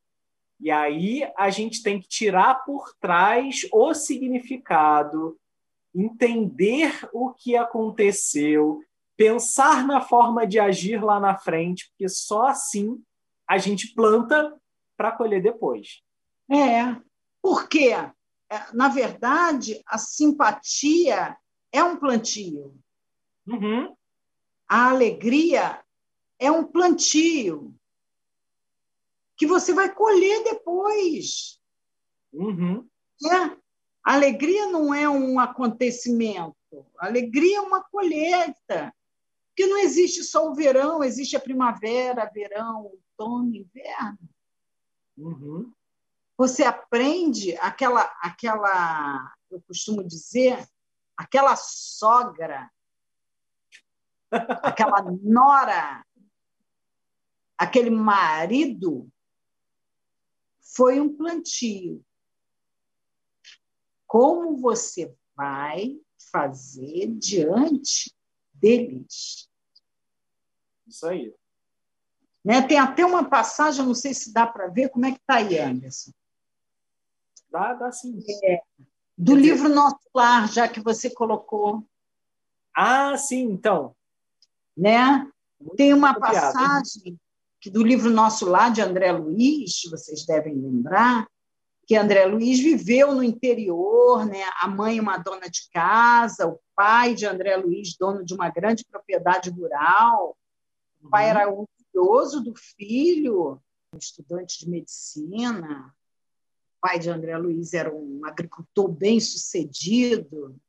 [0.61, 5.37] E aí a gente tem que tirar por trás o significado,
[5.95, 8.81] entender o que aconteceu,
[9.17, 13.03] pensar na forma de agir lá na frente, porque só assim
[13.49, 14.57] a gente planta
[14.97, 16.01] para colher depois.
[16.51, 17.01] É,
[17.41, 18.13] porque, é,
[18.73, 21.37] na verdade, a simpatia
[21.73, 22.79] é um plantio.
[23.47, 23.97] Uhum.
[24.69, 25.83] A alegria
[26.39, 27.75] é um plantio
[29.37, 31.61] que você vai colher depois.
[32.33, 32.89] Uhum.
[33.25, 33.63] É.
[34.05, 36.57] Alegria não é um acontecimento,
[36.99, 38.93] alegria é uma colheita.
[39.49, 44.29] Porque não existe só o verão, existe a primavera, verão, outono, inverno.
[45.17, 45.73] Uhum.
[46.43, 50.69] Você aprende aquela, aquela, eu costumo dizer,
[51.17, 52.69] aquela sogra,
[54.61, 56.05] aquela nora,
[57.57, 59.09] aquele marido
[60.75, 62.05] foi um plantio.
[64.05, 65.97] Como você vai
[66.33, 68.13] fazer diante
[68.53, 69.49] deles?
[70.89, 71.33] Isso aí.
[72.45, 72.67] Né?
[72.67, 75.57] Tem até uma passagem, não sei se dá para ver, como é que está aí,
[75.57, 76.11] Anderson?
[77.53, 78.19] Dá, dá sim.
[78.45, 78.63] É,
[79.17, 79.75] do Quer livro dizer...
[79.75, 81.87] Nosso Lar, já que você colocou.
[82.75, 83.95] Ah, sim, então.
[84.75, 85.31] Né?
[85.77, 87.21] Tem uma passagem
[87.61, 91.29] que do livro Nosso Lar, de André Luiz, vocês devem lembrar,
[91.87, 94.43] que André Luiz viveu no interior, né?
[94.61, 98.85] a mãe uma dona de casa, o pai de André Luiz, dono de uma grande
[98.85, 100.37] propriedade rural,
[101.03, 101.31] o pai uhum.
[101.31, 103.61] era orgulhoso do filho,
[103.97, 105.95] estudante de medicina,
[106.83, 110.61] pai de André Luiz era um agricultor bem sucedido,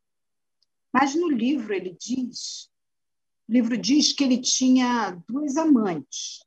[0.93, 2.69] mas no livro ele diz,
[3.49, 6.45] o livro diz que ele tinha duas amantes,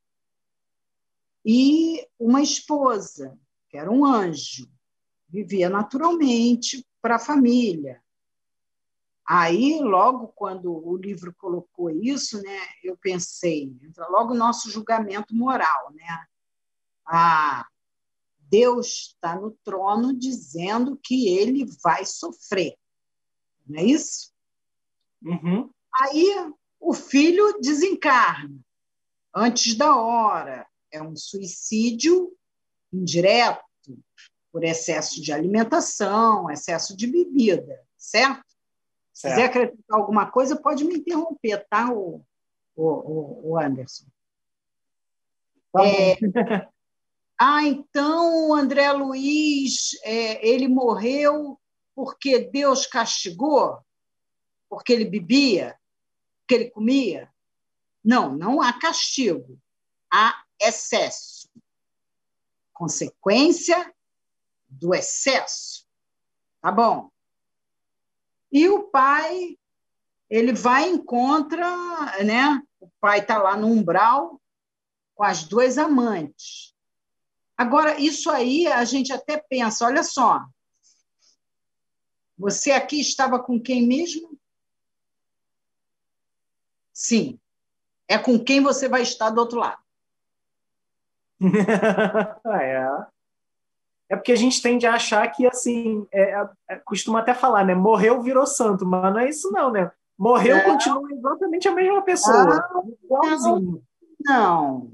[1.44, 3.36] e uma esposa,
[3.68, 4.70] que era um anjo,
[5.28, 8.02] vivia naturalmente para a família.
[9.28, 15.34] Aí, logo quando o livro colocou isso, né, eu pensei, entra logo o nosso julgamento
[15.34, 16.26] moral, né?
[17.04, 17.66] Ah,
[18.48, 22.76] Deus está no trono dizendo que ele vai sofrer,
[23.66, 24.32] não é isso?
[25.22, 25.70] Uhum.
[25.92, 28.58] Aí o filho desencarna.
[29.34, 30.66] antes da hora.
[30.90, 32.32] É um suicídio
[32.92, 33.62] indireto
[34.52, 38.46] por excesso de alimentação, excesso de bebida, certo?
[39.12, 42.22] Se quiser acrescentar alguma coisa, pode me interromper, tá, o,
[42.74, 44.06] o, o Anderson?
[45.72, 46.16] Tá é,
[47.38, 51.60] ah, então o André Luiz, é, ele morreu
[51.94, 53.78] porque Deus castigou?
[54.68, 55.78] Porque ele bebia?
[56.40, 57.30] Porque ele comia?
[58.02, 59.58] Não, não há castigo,
[60.12, 61.50] há excesso.
[62.72, 63.94] Consequência
[64.68, 65.86] do excesso.
[66.62, 67.10] Tá bom.
[68.50, 69.58] E o pai,
[70.30, 71.66] ele vai encontra,
[72.24, 72.62] né?
[72.80, 74.40] O pai está lá no umbral
[75.14, 76.75] com as duas amantes.
[77.56, 80.44] Agora, isso aí a gente até pensa, olha só,
[82.36, 84.38] você aqui estava com quem mesmo?
[86.92, 87.38] Sim.
[88.08, 89.82] É com quem você vai estar do outro lado.
[91.40, 93.06] é.
[94.08, 97.74] É porque a gente tende a achar que, assim, é, é, costuma até falar, né?
[97.74, 99.90] Morreu, virou santo, mas não é isso, não, né?
[100.16, 100.62] Morreu, é.
[100.62, 102.54] continua exatamente a mesma pessoa.
[102.54, 103.82] Ah, igualzinho.
[104.20, 104.92] Não.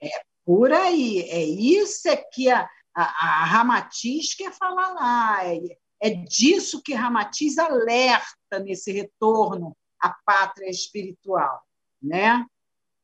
[0.00, 0.08] É
[0.48, 1.20] por aí.
[1.28, 5.44] É isso é que a, a, a Ramatiz quer falar lá.
[5.44, 5.60] É,
[6.00, 11.62] é disso que Ramatiz alerta nesse retorno à pátria espiritual,
[12.02, 12.46] né?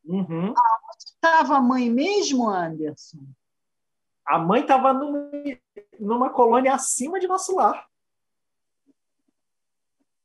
[0.07, 0.55] Uhum.
[0.57, 3.27] Aonde estava a mãe mesmo, Anderson?
[4.25, 5.31] A mãe estava numa,
[6.01, 7.87] numa colônia acima de nosso lar.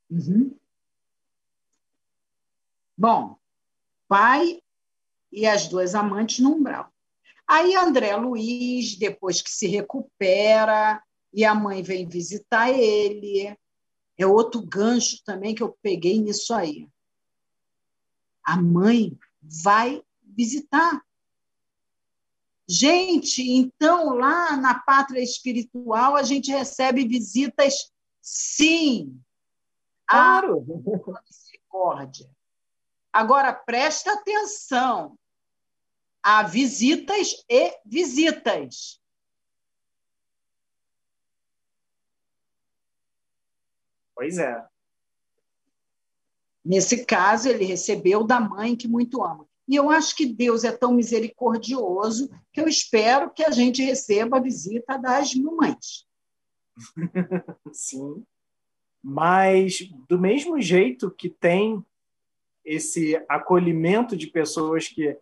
[0.10, 0.58] Uhum.
[2.98, 3.38] Bom,
[4.08, 4.62] pai
[5.34, 6.89] e as duas amantes no umbral.
[7.50, 11.02] Aí André Luiz, depois que se recupera,
[11.34, 13.58] e a mãe vem visitar ele,
[14.16, 16.88] é outro gancho também que eu peguei nisso aí.
[18.44, 21.04] A mãe vai visitar.
[22.68, 27.92] Gente, então lá na pátria espiritual a gente recebe visitas,
[28.22, 29.20] sim.
[30.08, 30.64] Claro.
[31.18, 32.30] A misericórdia.
[33.12, 35.18] Agora presta atenção.
[36.32, 39.02] Há visitas e visitas.
[44.14, 44.64] Pois é.
[46.64, 49.48] Nesse caso, ele recebeu da mãe que muito ama.
[49.68, 54.38] E eu acho que Deus é tão misericordioso que eu espero que a gente receba
[54.38, 56.06] a visita das mamães.
[57.74, 58.24] Sim.
[59.02, 61.84] Mas, do mesmo jeito que tem
[62.64, 65.18] esse acolhimento de pessoas que,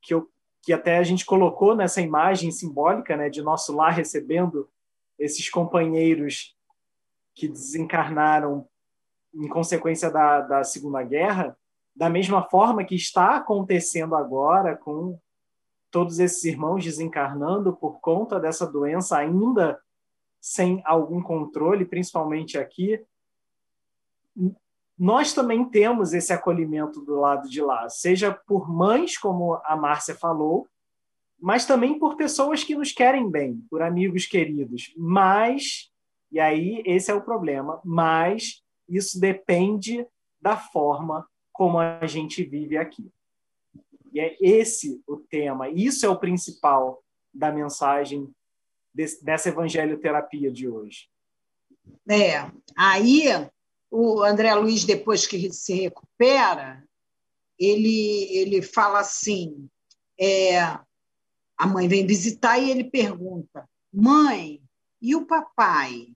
[0.00, 0.32] que, eu,
[0.66, 4.68] que até a gente colocou nessa imagem simbólica né, de nosso lar recebendo
[5.16, 6.56] esses companheiros
[7.36, 8.68] que desencarnaram
[9.32, 11.56] em consequência da, da Segunda Guerra,
[11.94, 15.16] da mesma forma que está acontecendo agora com
[15.88, 19.80] todos esses irmãos desencarnando por conta dessa doença ainda
[20.40, 23.00] sem algum controle, principalmente aqui,
[24.98, 30.14] nós também temos esse acolhimento do lado de lá, seja por mães, como a Márcia
[30.14, 30.66] falou,
[31.38, 34.94] mas também por pessoas que nos querem bem, por amigos queridos.
[34.96, 35.90] Mas,
[36.32, 40.06] e aí esse é o problema, mas isso depende
[40.40, 43.10] da forma como a gente vive aqui.
[44.12, 48.32] E é esse o tema, isso é o principal da mensagem
[48.94, 51.08] desse, dessa evangelioterapia de hoje.
[52.08, 53.24] É, aí
[53.90, 56.86] o André Luiz, depois que se recupera,
[57.58, 59.68] ele, ele fala assim:
[60.18, 64.62] é, a mãe vem visitar e ele pergunta: mãe,
[65.00, 66.14] e o papai?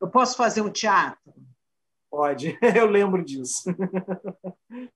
[0.00, 1.34] Eu posso fazer um teatro?
[2.10, 3.64] Pode, eu lembro disso.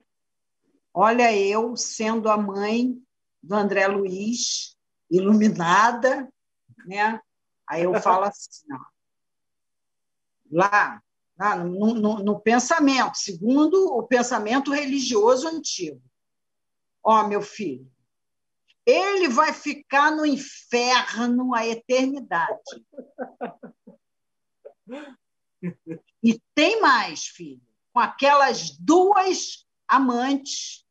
[0.93, 2.97] Olha, eu sendo a mãe
[3.43, 4.77] do André Luiz,
[5.11, 6.29] iluminada,
[6.87, 7.20] né?
[7.69, 8.79] Aí eu falo assim, ó,
[10.51, 11.03] lá,
[11.39, 16.03] lá no, no, no, pensamento, segundo o pensamento religioso antigo.
[17.03, 17.91] Ó, meu filho,
[18.87, 22.61] ele vai ficar no inferno a eternidade.
[26.23, 27.62] E tem mais, filho,
[27.93, 30.85] com aquelas duas amantes.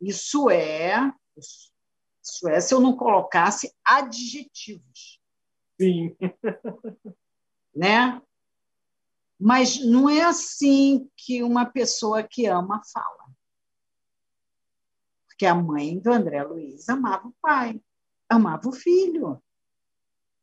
[0.00, 5.19] Isso é, isso é se eu não colocasse adjetivos.
[5.80, 6.14] Sim.
[7.74, 8.20] Né?
[9.38, 13.30] Mas não é assim que uma pessoa que ama fala.
[15.26, 17.80] Porque a mãe do André Luiz amava o pai,
[18.28, 19.42] amava o filho.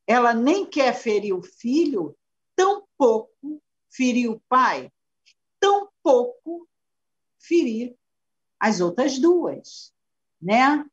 [0.08, 2.18] Ela nem quer ferir o filho
[2.56, 4.92] tão pouco ferir o pai,
[5.60, 6.68] tão pouco
[7.38, 7.96] ferir
[8.60, 9.94] as outras duas,
[10.42, 10.84] né?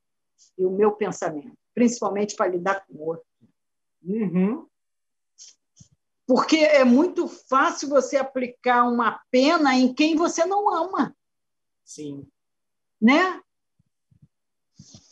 [0.58, 3.26] e o meu pensamento, principalmente para lidar com o outro.
[4.02, 4.66] Uhum.
[6.26, 11.14] Porque é muito fácil você aplicar uma pena em quem você não ama.
[11.84, 12.26] Sim.
[13.02, 13.42] Né?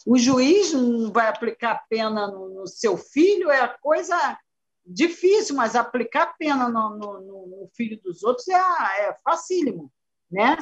[0.09, 4.39] O juiz não vai aplicar pena no, no seu filho, é a coisa
[4.85, 9.91] difícil, mas aplicar pena no, no, no filho dos outros é, é facílimo.
[10.31, 10.55] Né?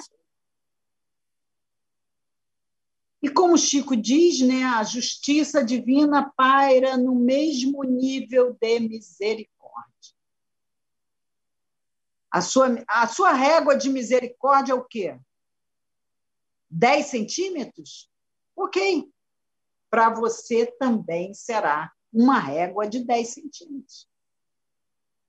[3.22, 10.16] E como Chico diz, né, a justiça divina paira no mesmo nível de misericórdia.
[12.32, 15.20] A sua, a sua régua de misericórdia é o quê?
[16.72, 18.10] 10 centímetros?
[18.56, 19.14] Ok.
[19.96, 24.10] Para você também será uma régua de 10 centímetros.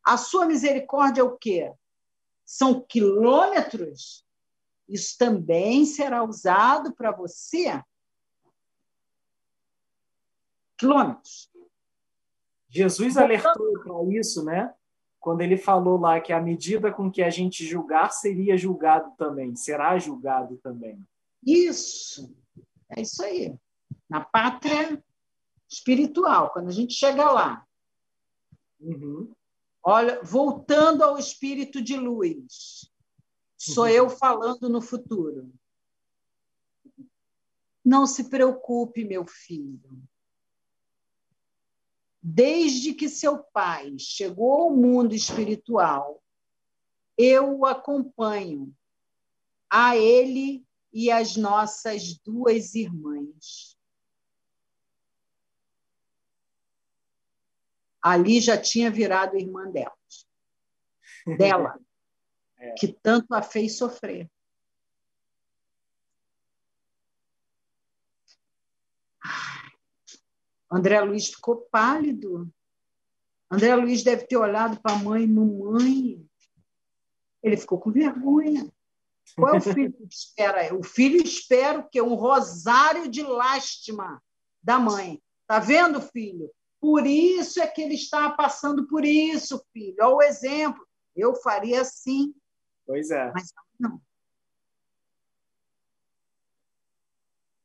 [0.05, 1.73] A sua misericórdia é o quê?
[2.45, 4.27] São quilômetros?
[4.89, 7.81] Isso também será usado para você?
[10.77, 11.49] Quilômetros.
[12.69, 14.75] Jesus alertou para isso, né?
[15.21, 19.55] Quando ele falou lá que a medida com que a gente julgar seria julgado também,
[19.55, 21.01] será julgado também.
[21.45, 22.37] Isso,
[22.91, 23.57] é isso aí.
[24.09, 25.03] Na pátria
[25.69, 27.67] espiritual, quando a gente chega lá.
[28.81, 29.35] Uhum.
[29.83, 32.91] Olha, voltando ao espírito de luz,
[33.57, 33.91] sou uhum.
[33.91, 35.53] eu falando no futuro.
[37.85, 40.03] Não se preocupe, meu filho.
[42.21, 46.21] Desde que seu pai chegou ao mundo espiritual,
[47.17, 48.75] eu o acompanho
[49.71, 53.76] a ele e as nossas duas irmãs.
[58.07, 59.97] Ali já tinha virado irmã dela,
[61.37, 61.81] dela,
[62.57, 62.71] é.
[62.75, 64.31] que tanto a fez sofrer.
[70.71, 72.49] André Luiz ficou pálido.
[73.51, 76.25] André Luiz deve ter olhado para a mãe, mamãe.
[77.43, 78.73] Ele ficou com vergonha.
[79.35, 80.73] Qual é o filho que espera?
[80.77, 82.01] O filho espera o quê?
[82.01, 84.23] Um rosário de lástima
[84.63, 85.21] da mãe.
[85.45, 86.49] Tá vendo, filho?
[86.87, 89.97] Por isso é que ele está passando por isso, filho.
[90.03, 90.87] Olha o exemplo.
[91.17, 92.33] Eu faria assim.
[92.87, 93.33] Pois é.
[93.33, 94.01] Mas não.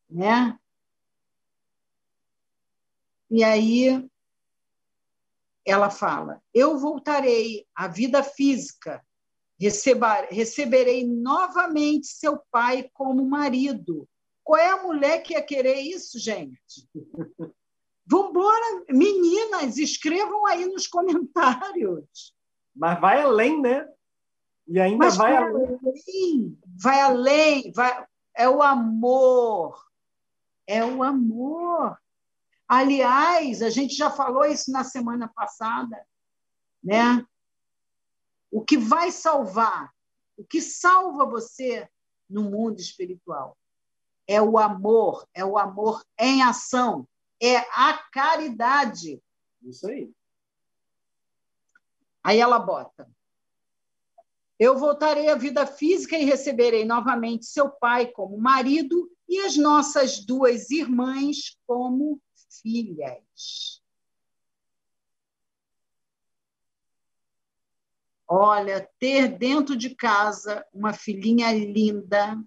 [0.09, 0.57] Né?
[3.29, 4.09] E aí
[5.63, 9.05] ela fala: Eu voltarei à vida física
[9.59, 14.09] Recebar, receberei novamente seu pai como marido.
[14.43, 16.89] Qual é a mulher que ia querer isso, gente?
[18.05, 22.35] Vambora, meninas, escrevam aí nos comentários.
[22.75, 23.87] Mas vai além, né?
[24.67, 25.79] E ainda Mas vai, vai além.
[25.83, 26.59] além.
[26.81, 28.05] Vai além, vai...
[28.35, 29.85] é o amor.
[30.67, 31.97] É o amor.
[32.67, 36.05] Aliás, a gente já falou isso na semana passada,
[36.83, 37.25] né?
[38.49, 39.91] O que vai salvar,
[40.37, 41.89] o que salva você
[42.29, 43.57] no mundo espiritual
[44.27, 47.07] é o amor, é o amor em ação,
[47.41, 49.21] é a caridade.
[49.63, 50.11] Isso aí.
[52.23, 53.09] Aí ela bota:
[54.59, 60.23] Eu voltarei à vida física e receberei novamente seu pai como marido e as nossas
[60.23, 62.21] duas irmãs como
[62.61, 63.81] filhas.
[68.27, 72.41] Olha, ter dentro de casa uma filhinha linda,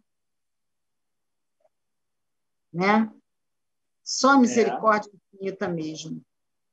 [2.73, 3.13] né?
[4.05, 5.37] Só misericórdia é.
[5.37, 6.23] infinita mesmo.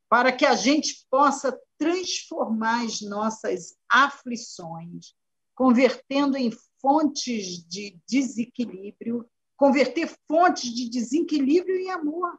[0.09, 5.15] Para que a gente possa transformar as nossas aflições,
[5.55, 6.51] convertendo em
[6.81, 12.37] fontes de desequilíbrio, converter fontes de desequilíbrio em amor.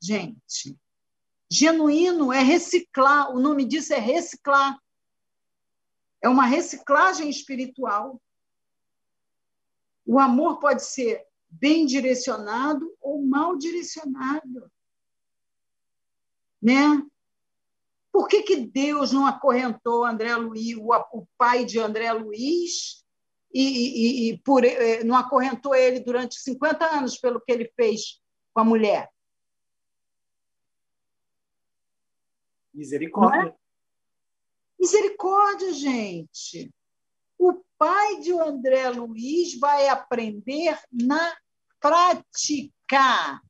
[0.00, 0.78] Gente,
[1.50, 4.78] genuíno é reciclar, o nome disso é reciclar.
[6.20, 8.20] É uma reciclagem espiritual.
[10.04, 14.70] O amor pode ser bem direcionado ou mal direcionado.
[16.60, 17.02] Né?
[18.12, 23.04] Por que, que Deus não acorrentou André Luiz, o, o pai de André Luiz,
[23.52, 28.20] e, e, e por, eh, não acorrentou ele durante 50 anos pelo que ele fez
[28.52, 29.10] com a mulher?
[32.72, 33.56] Misericórdia.
[34.78, 36.70] Misericórdia, gente.
[37.78, 41.36] Pai de André Luiz vai aprender na
[41.80, 43.40] prática.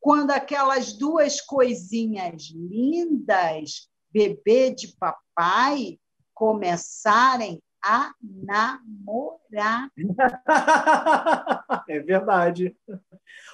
[0.00, 5.98] Quando aquelas duas coisinhas lindas, bebê de papai,
[6.34, 9.90] começarem a namorar.
[11.88, 12.76] É verdade.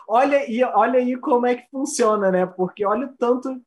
[0.09, 2.45] Olha, e olha aí como é que funciona, né?
[2.45, 3.63] Porque olha o tanto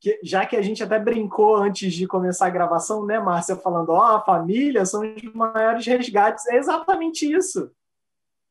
[0.00, 3.90] que, já que a gente até brincou antes de começar a gravação, né, Márcia, falando,
[3.90, 6.46] ó, oh, a família são os maiores resgates.
[6.46, 7.70] É exatamente isso.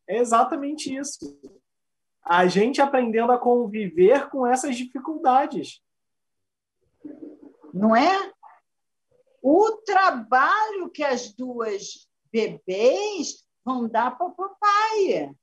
[0.08, 1.40] É exatamente isso.
[2.22, 5.82] A gente aprendendo a conviver com essas dificuldades.
[7.74, 8.34] Não é?
[9.42, 15.34] O trabalho que as duas bebês vão dar para o papai.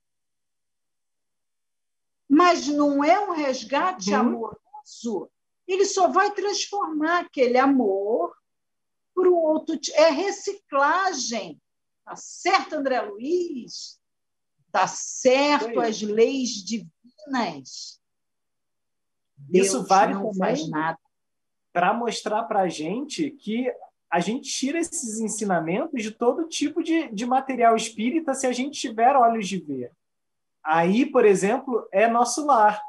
[2.29, 4.19] Mas não é um resgate uhum.
[4.19, 5.31] amoroso
[5.67, 8.35] ele só vai transformar aquele amor
[9.13, 9.79] para o outro.
[9.93, 11.59] É reciclagem.
[12.03, 13.99] Tá certo, André Luiz?
[14.71, 17.99] Tá certo as leis divinas.
[19.51, 20.99] Isso Deus vale não faz nada
[21.73, 23.71] para mostrar para a gente que
[24.09, 28.79] a gente tira esses ensinamentos de todo tipo de, de material espírita se a gente
[28.79, 29.91] tiver olhos de ver.
[30.63, 32.81] Aí, por exemplo, é nosso lar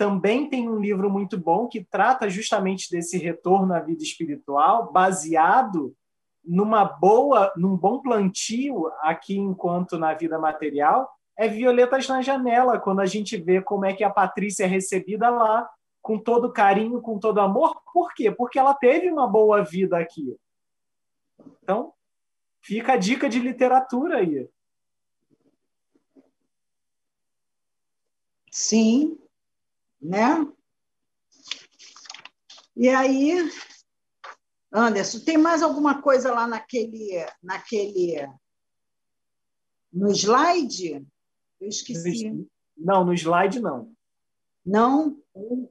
[0.00, 5.94] também tem um livro muito bom que trata justamente desse retorno à vida espiritual, baseado
[6.42, 13.00] numa boa, num bom plantio aqui enquanto na vida material, é Violetas na Janela, quando
[13.00, 15.68] a gente vê como é que a Patrícia é recebida lá,
[16.00, 17.82] com todo carinho, com todo amor.
[17.92, 18.30] Por quê?
[18.30, 20.34] Porque ela teve uma boa vida aqui.
[21.62, 21.92] Então,
[22.62, 24.48] fica a dica de literatura aí.
[28.50, 29.20] Sim,
[30.00, 30.46] né?
[32.76, 33.50] E aí,
[34.72, 38.26] Anderson, tem mais alguma coisa lá naquele, naquele,
[39.92, 41.06] no slide?
[41.60, 42.46] Eu esqueci.
[42.76, 43.92] Não, no slide não.
[44.64, 45.20] Não?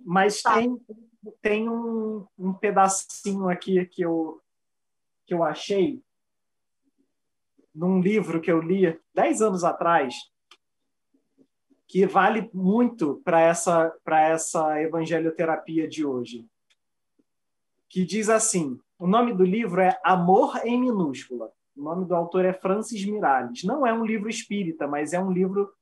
[0.05, 0.55] Mas tá.
[0.55, 0.85] tem,
[1.41, 4.41] tem um, um pedacinho aqui que eu,
[5.25, 6.03] que eu achei
[7.73, 10.13] num livro que eu li dez anos atrás,
[11.89, 16.47] que vale muito para essa, essa evangelioterapia de hoje.
[17.89, 21.51] Que diz assim: o nome do livro é Amor em Minúscula.
[21.75, 23.63] O nome do autor é Francis Miralles.
[23.63, 25.73] Não é um livro espírita, mas é um livro,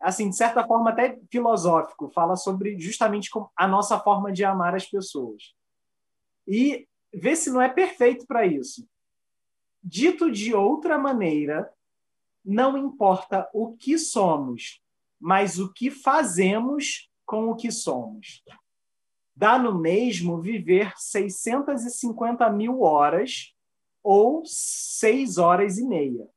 [0.00, 2.10] assim, de certa forma até filosófico.
[2.10, 5.54] Fala sobre justamente a nossa forma de amar as pessoas.
[6.48, 8.84] E vê se não é perfeito para isso.
[9.80, 11.72] Dito de outra maneira,
[12.44, 14.82] não importa o que somos,
[15.24, 18.44] mas o que fazemos com o que somos.
[19.34, 23.54] Dá no mesmo viver 650 mil horas
[24.02, 26.28] ou seis horas e meia.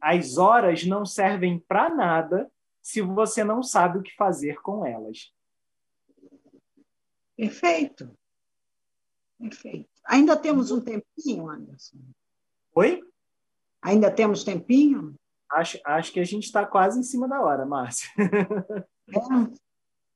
[0.00, 2.48] As horas não servem para nada
[2.80, 5.34] se você não sabe o que fazer com elas.
[7.36, 8.16] Perfeito.
[9.40, 9.90] Perfeito.
[10.04, 11.98] Ainda temos um tempinho, Anderson?
[12.76, 13.02] Oi?
[13.82, 15.18] Ainda temos tempinho?
[15.54, 18.08] Acho, acho que a gente está quase em cima da hora, Márcia.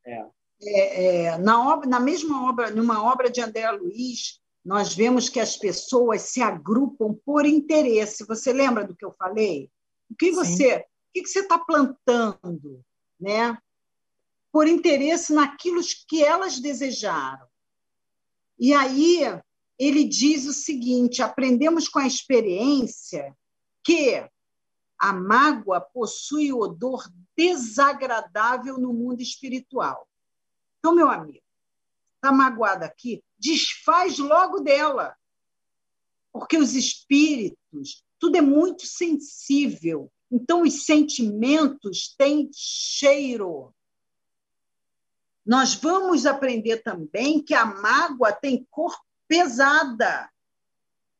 [0.04, 0.10] É.
[0.12, 0.26] é.
[0.60, 5.38] É, é, na, obra, na mesma obra, numa obra de André Luiz, nós vemos que
[5.38, 8.26] as pessoas se agrupam por interesse.
[8.26, 9.70] Você lembra do que eu falei?
[10.10, 12.84] O que você, o que você está plantando,
[13.20, 13.56] né?
[14.50, 17.46] Por interesse naquilo que elas desejaram.
[18.58, 19.20] E aí
[19.78, 23.32] ele diz o seguinte: aprendemos com a experiência
[23.84, 24.28] que
[24.98, 30.08] a mágoa possui odor desagradável no mundo espiritual.
[30.78, 31.44] Então, meu amigo,
[32.16, 35.16] está magoado aqui, desfaz logo dela.
[36.32, 40.10] Porque os espíritos, tudo é muito sensível.
[40.30, 43.74] Então, os sentimentos têm cheiro.
[45.46, 48.94] Nós vamos aprender também que a mágoa tem cor
[49.26, 50.30] pesada.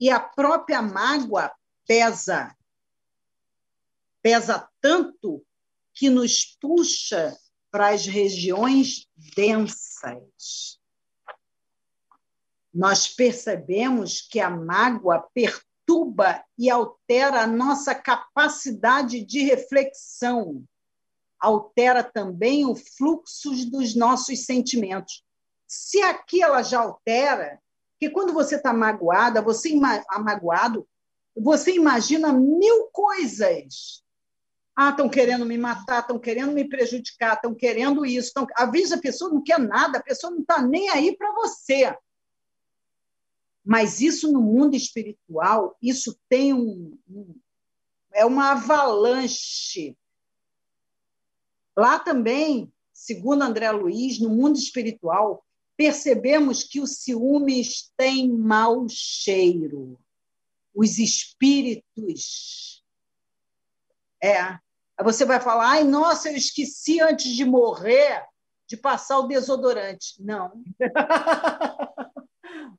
[0.00, 1.50] E a própria mágoa
[1.86, 2.54] pesa
[4.28, 5.42] pesa tanto
[5.94, 7.34] que nos puxa
[7.70, 10.78] para as regiões densas.
[12.72, 20.62] Nós percebemos que a mágoa perturba e altera a nossa capacidade de reflexão,
[21.40, 25.24] altera também o fluxo dos nossos sentimentos.
[25.66, 27.58] Se aqui ela já altera,
[27.98, 29.70] que quando você está magoada, você
[31.34, 34.06] você imagina mil coisas
[34.80, 38.32] ah, estão querendo me matar, estão querendo me prejudicar, estão querendo isso.
[38.32, 38.46] Tão...
[38.54, 41.98] Avisa a pessoa, não quer nada, a pessoa não está nem aí para você.
[43.64, 47.34] Mas isso no mundo espiritual, isso tem um, um
[48.12, 49.98] é uma avalanche.
[51.76, 55.44] Lá também, segundo André Luiz, no mundo espiritual,
[55.76, 59.98] percebemos que o ciúmes tem mau cheiro.
[60.72, 62.84] Os espíritos.
[64.22, 64.67] É.
[65.02, 68.24] Você vai falar, ai, nossa, eu esqueci antes de morrer
[68.66, 70.22] de passar o desodorante.
[70.22, 70.62] Não.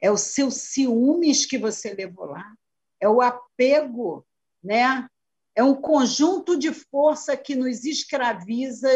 [0.00, 2.52] é o seu ciúmes que você levou lá.
[3.00, 4.26] É o apego,
[4.62, 5.08] né?
[5.54, 8.88] É um conjunto de força que nos escraviza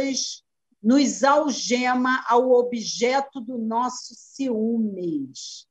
[0.82, 5.66] nos algema ao objeto do nosso ciúmes.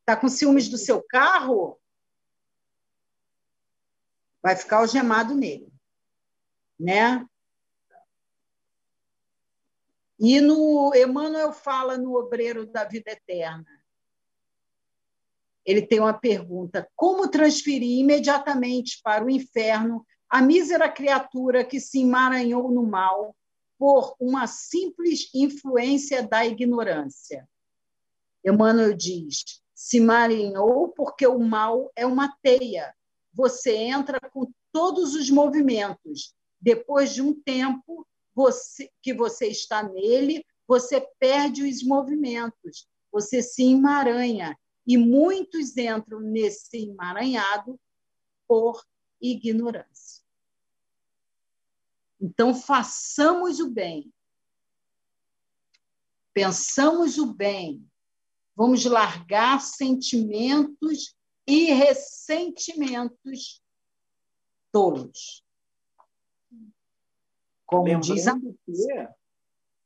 [0.00, 1.78] Está com ciúmes do seu carro?
[4.46, 5.72] Vai ficar algemado nele,
[6.78, 7.26] né?
[10.20, 13.66] E no Emmanuel fala no Obreiro da Vida Eterna.
[15.64, 22.02] Ele tem uma pergunta: como transferir imediatamente para o inferno a mísera criatura que se
[22.02, 23.34] emaranhou no mal
[23.76, 27.48] por uma simples influência da ignorância.
[28.44, 32.94] Emmanuel diz: se marinhou porque o mal é uma teia.
[33.36, 36.34] Você entra com todos os movimentos.
[36.58, 43.62] Depois de um tempo você, que você está nele, você perde os movimentos, você se
[43.62, 44.58] emaranha.
[44.86, 47.78] E muitos entram nesse emaranhado
[48.48, 48.82] por
[49.20, 50.24] ignorância.
[52.20, 54.12] Então, façamos o bem.
[56.32, 57.86] Pensamos o bem.
[58.54, 61.15] Vamos largar sentimentos
[61.46, 63.62] e ressentimentos
[64.72, 65.44] tolos.
[67.64, 68.38] Como lembrando diz a...
[68.38, 69.08] que,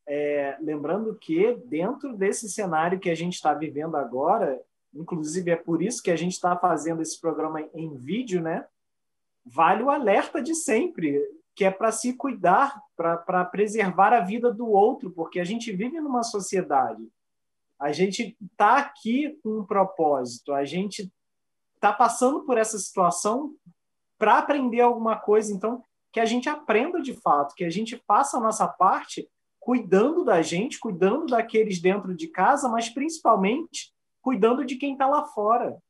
[0.06, 4.60] é, lembrando que, dentro desse cenário que a gente está vivendo agora,
[4.92, 8.66] inclusive é por isso que a gente está fazendo esse programa em vídeo, né?
[9.44, 11.22] Vale o alerta de sempre
[11.54, 16.00] que é para se cuidar, para preservar a vida do outro, porque a gente vive
[16.00, 17.06] numa sociedade.
[17.78, 21.12] A gente está aqui com um propósito, a gente
[21.80, 23.54] está passando por essa situação
[24.18, 25.52] para aprender alguma coisa.
[25.52, 29.28] Então, que a gente aprenda de fato, que a gente faça a nossa parte
[29.58, 35.24] cuidando da gente, cuidando daqueles dentro de casa, mas principalmente cuidando de quem está lá
[35.24, 35.80] fora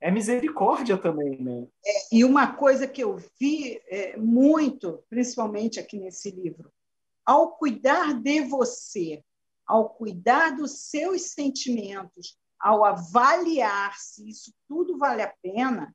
[0.00, 1.66] é misericórdia também, né?
[1.84, 6.70] É, e uma coisa que eu vi é, muito, principalmente aqui nesse livro,
[7.24, 9.22] ao cuidar de você,
[9.66, 15.94] ao cuidar dos seus sentimentos, ao avaliar se isso tudo vale a pena,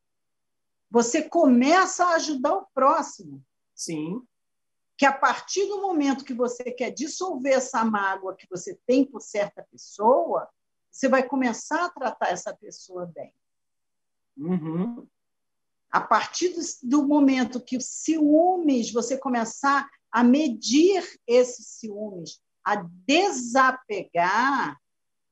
[0.89, 3.43] você começa a ajudar o próximo.
[3.75, 4.25] Sim.
[4.97, 9.19] Que a partir do momento que você quer dissolver essa mágoa que você tem por
[9.19, 10.47] certa pessoa,
[10.89, 13.33] você vai começar a tratar essa pessoa bem.
[14.37, 15.05] Uhum.
[15.89, 22.77] A partir do, do momento que os ciúmes, você começar a medir esses ciúmes, a
[23.05, 24.79] desapegar,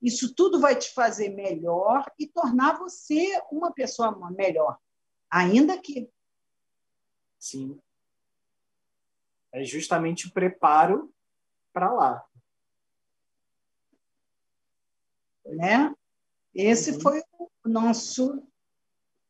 [0.02, 4.78] isso tudo vai te fazer melhor e tornar você uma pessoa melhor,
[5.30, 6.10] ainda que.
[7.38, 7.80] Sim.
[9.52, 11.14] É justamente o preparo
[11.74, 12.26] para lá.
[15.45, 15.93] Né?
[16.54, 17.02] Esse uhum.
[17.02, 17.24] foi
[17.66, 18.43] o nosso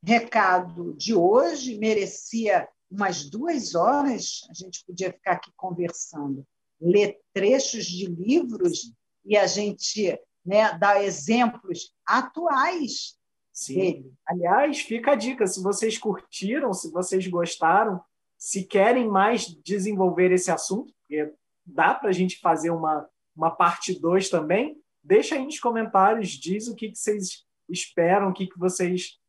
[0.03, 6.45] recado de hoje merecia umas duas horas, a gente podia ficar aqui conversando,
[6.81, 8.93] ler trechos de livros
[9.25, 13.15] e a gente né, dar exemplos atuais
[13.53, 13.75] Sim.
[13.75, 14.13] dele.
[14.25, 18.01] Aliás, fica a dica: se vocês curtiram, se vocês gostaram,
[18.35, 21.31] se querem mais desenvolver esse assunto, porque
[21.63, 26.67] dá para a gente fazer uma, uma parte 2 também, deixa aí nos comentários, diz
[26.67, 29.19] o que, que vocês esperam, o que, que vocês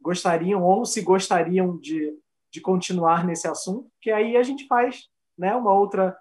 [0.00, 2.16] gostariam ou se gostariam de,
[2.50, 6.16] de continuar nesse assunto, que aí a gente faz né, uma outra,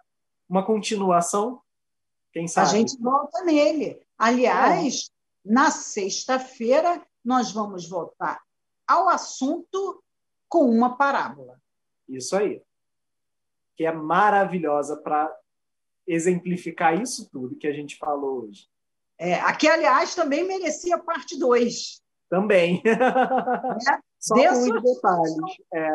[0.50, 1.62] uma continuação,
[2.34, 2.68] quem sabe.
[2.68, 4.06] A gente volta nele.
[4.18, 5.10] Aliás,
[5.46, 5.52] é.
[5.52, 8.42] na sexta-feira, nós vamos voltar
[8.88, 10.04] ao assunto
[10.48, 11.60] com uma parábola.
[12.08, 12.62] Isso aí.
[13.76, 15.36] Que é maravilhosa para
[16.08, 18.68] exemplificar isso tudo que a gente falou hoje.
[19.20, 22.02] É, aqui, aliás, também merecia parte 2.
[22.30, 22.82] Também.
[22.86, 24.00] É.
[24.20, 25.36] Só Dê com os detalhes.
[25.74, 25.90] É,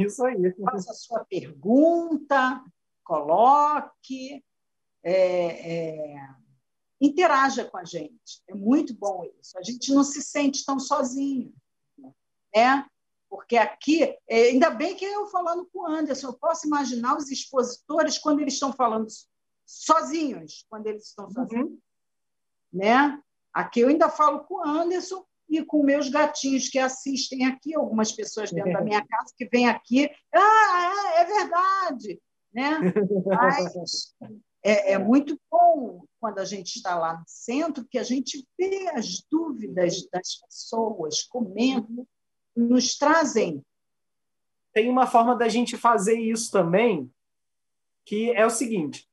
[0.00, 0.54] isso aí.
[0.62, 2.62] Faça a sua pergunta,
[3.02, 4.44] coloque,
[5.02, 6.16] é, é,
[7.00, 8.42] interaja com a gente.
[8.48, 9.58] É muito bom isso.
[9.58, 11.52] A gente não se sente tão sozinho.
[12.54, 12.86] Né?
[13.28, 17.30] Porque aqui, é, ainda bem que eu falando com o Anderson, eu posso imaginar os
[17.30, 19.08] expositores quando eles estão falando
[19.66, 21.70] sozinhos, quando eles estão sozinhos.
[21.70, 21.78] Uhum.
[22.72, 23.20] né?
[23.52, 28.12] Aqui eu ainda falo com o Anderson e com meus gatinhos que assistem aqui, algumas
[28.12, 32.22] pessoas dentro da minha casa que vêm aqui, ah, é, é verdade,
[32.52, 32.78] né?
[33.26, 34.14] Mas
[34.64, 38.88] é, é, muito bom quando a gente está lá no centro que a gente vê
[38.88, 42.06] as dúvidas das pessoas, comentam,
[42.56, 43.62] nos trazem.
[44.72, 47.12] Tem uma forma da gente fazer isso também,
[48.06, 49.06] que é o seguinte: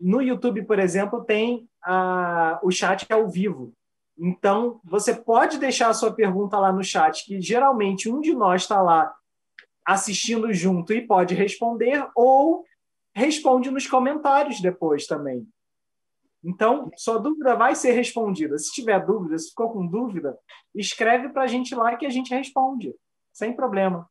[0.00, 3.72] no YouTube, por exemplo, tem a, o chat ao vivo.
[4.16, 8.62] Então, você pode deixar a sua pergunta lá no chat, que geralmente um de nós
[8.62, 9.12] está lá
[9.84, 12.64] assistindo junto e pode responder, ou
[13.14, 15.46] responde nos comentários depois também.
[16.44, 18.58] Então, sua dúvida vai ser respondida.
[18.58, 20.36] Se tiver dúvida, se ficou com dúvida,
[20.74, 22.94] escreve para a gente lá que a gente responde,
[23.32, 24.08] sem problema.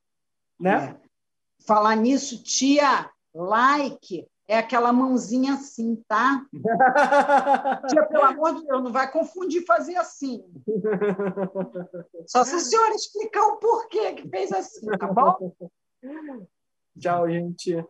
[0.60, 0.98] Né?
[0.98, 1.66] É.
[1.68, 6.46] Falar nisso, tia, like é aquela mãozinha assim, tá?
[7.90, 10.44] tia, pelo amor de Deus, não vai confundir fazer assim.
[12.28, 15.54] Só se a senhora explicar o porquê que fez assim, tá bom?
[17.00, 17.86] Tchau, gente.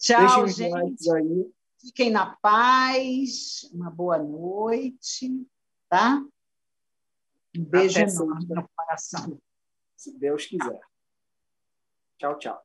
[0.00, 1.12] Tchau, gente.
[1.12, 1.52] Aí.
[1.78, 3.70] Fiquem na paz.
[3.72, 5.46] Uma boa noite,
[5.88, 6.24] tá?
[7.54, 9.38] Um beijo Até enorme no coração.
[9.96, 10.80] Se Deus quiser.
[12.18, 12.64] Tchau, tchau.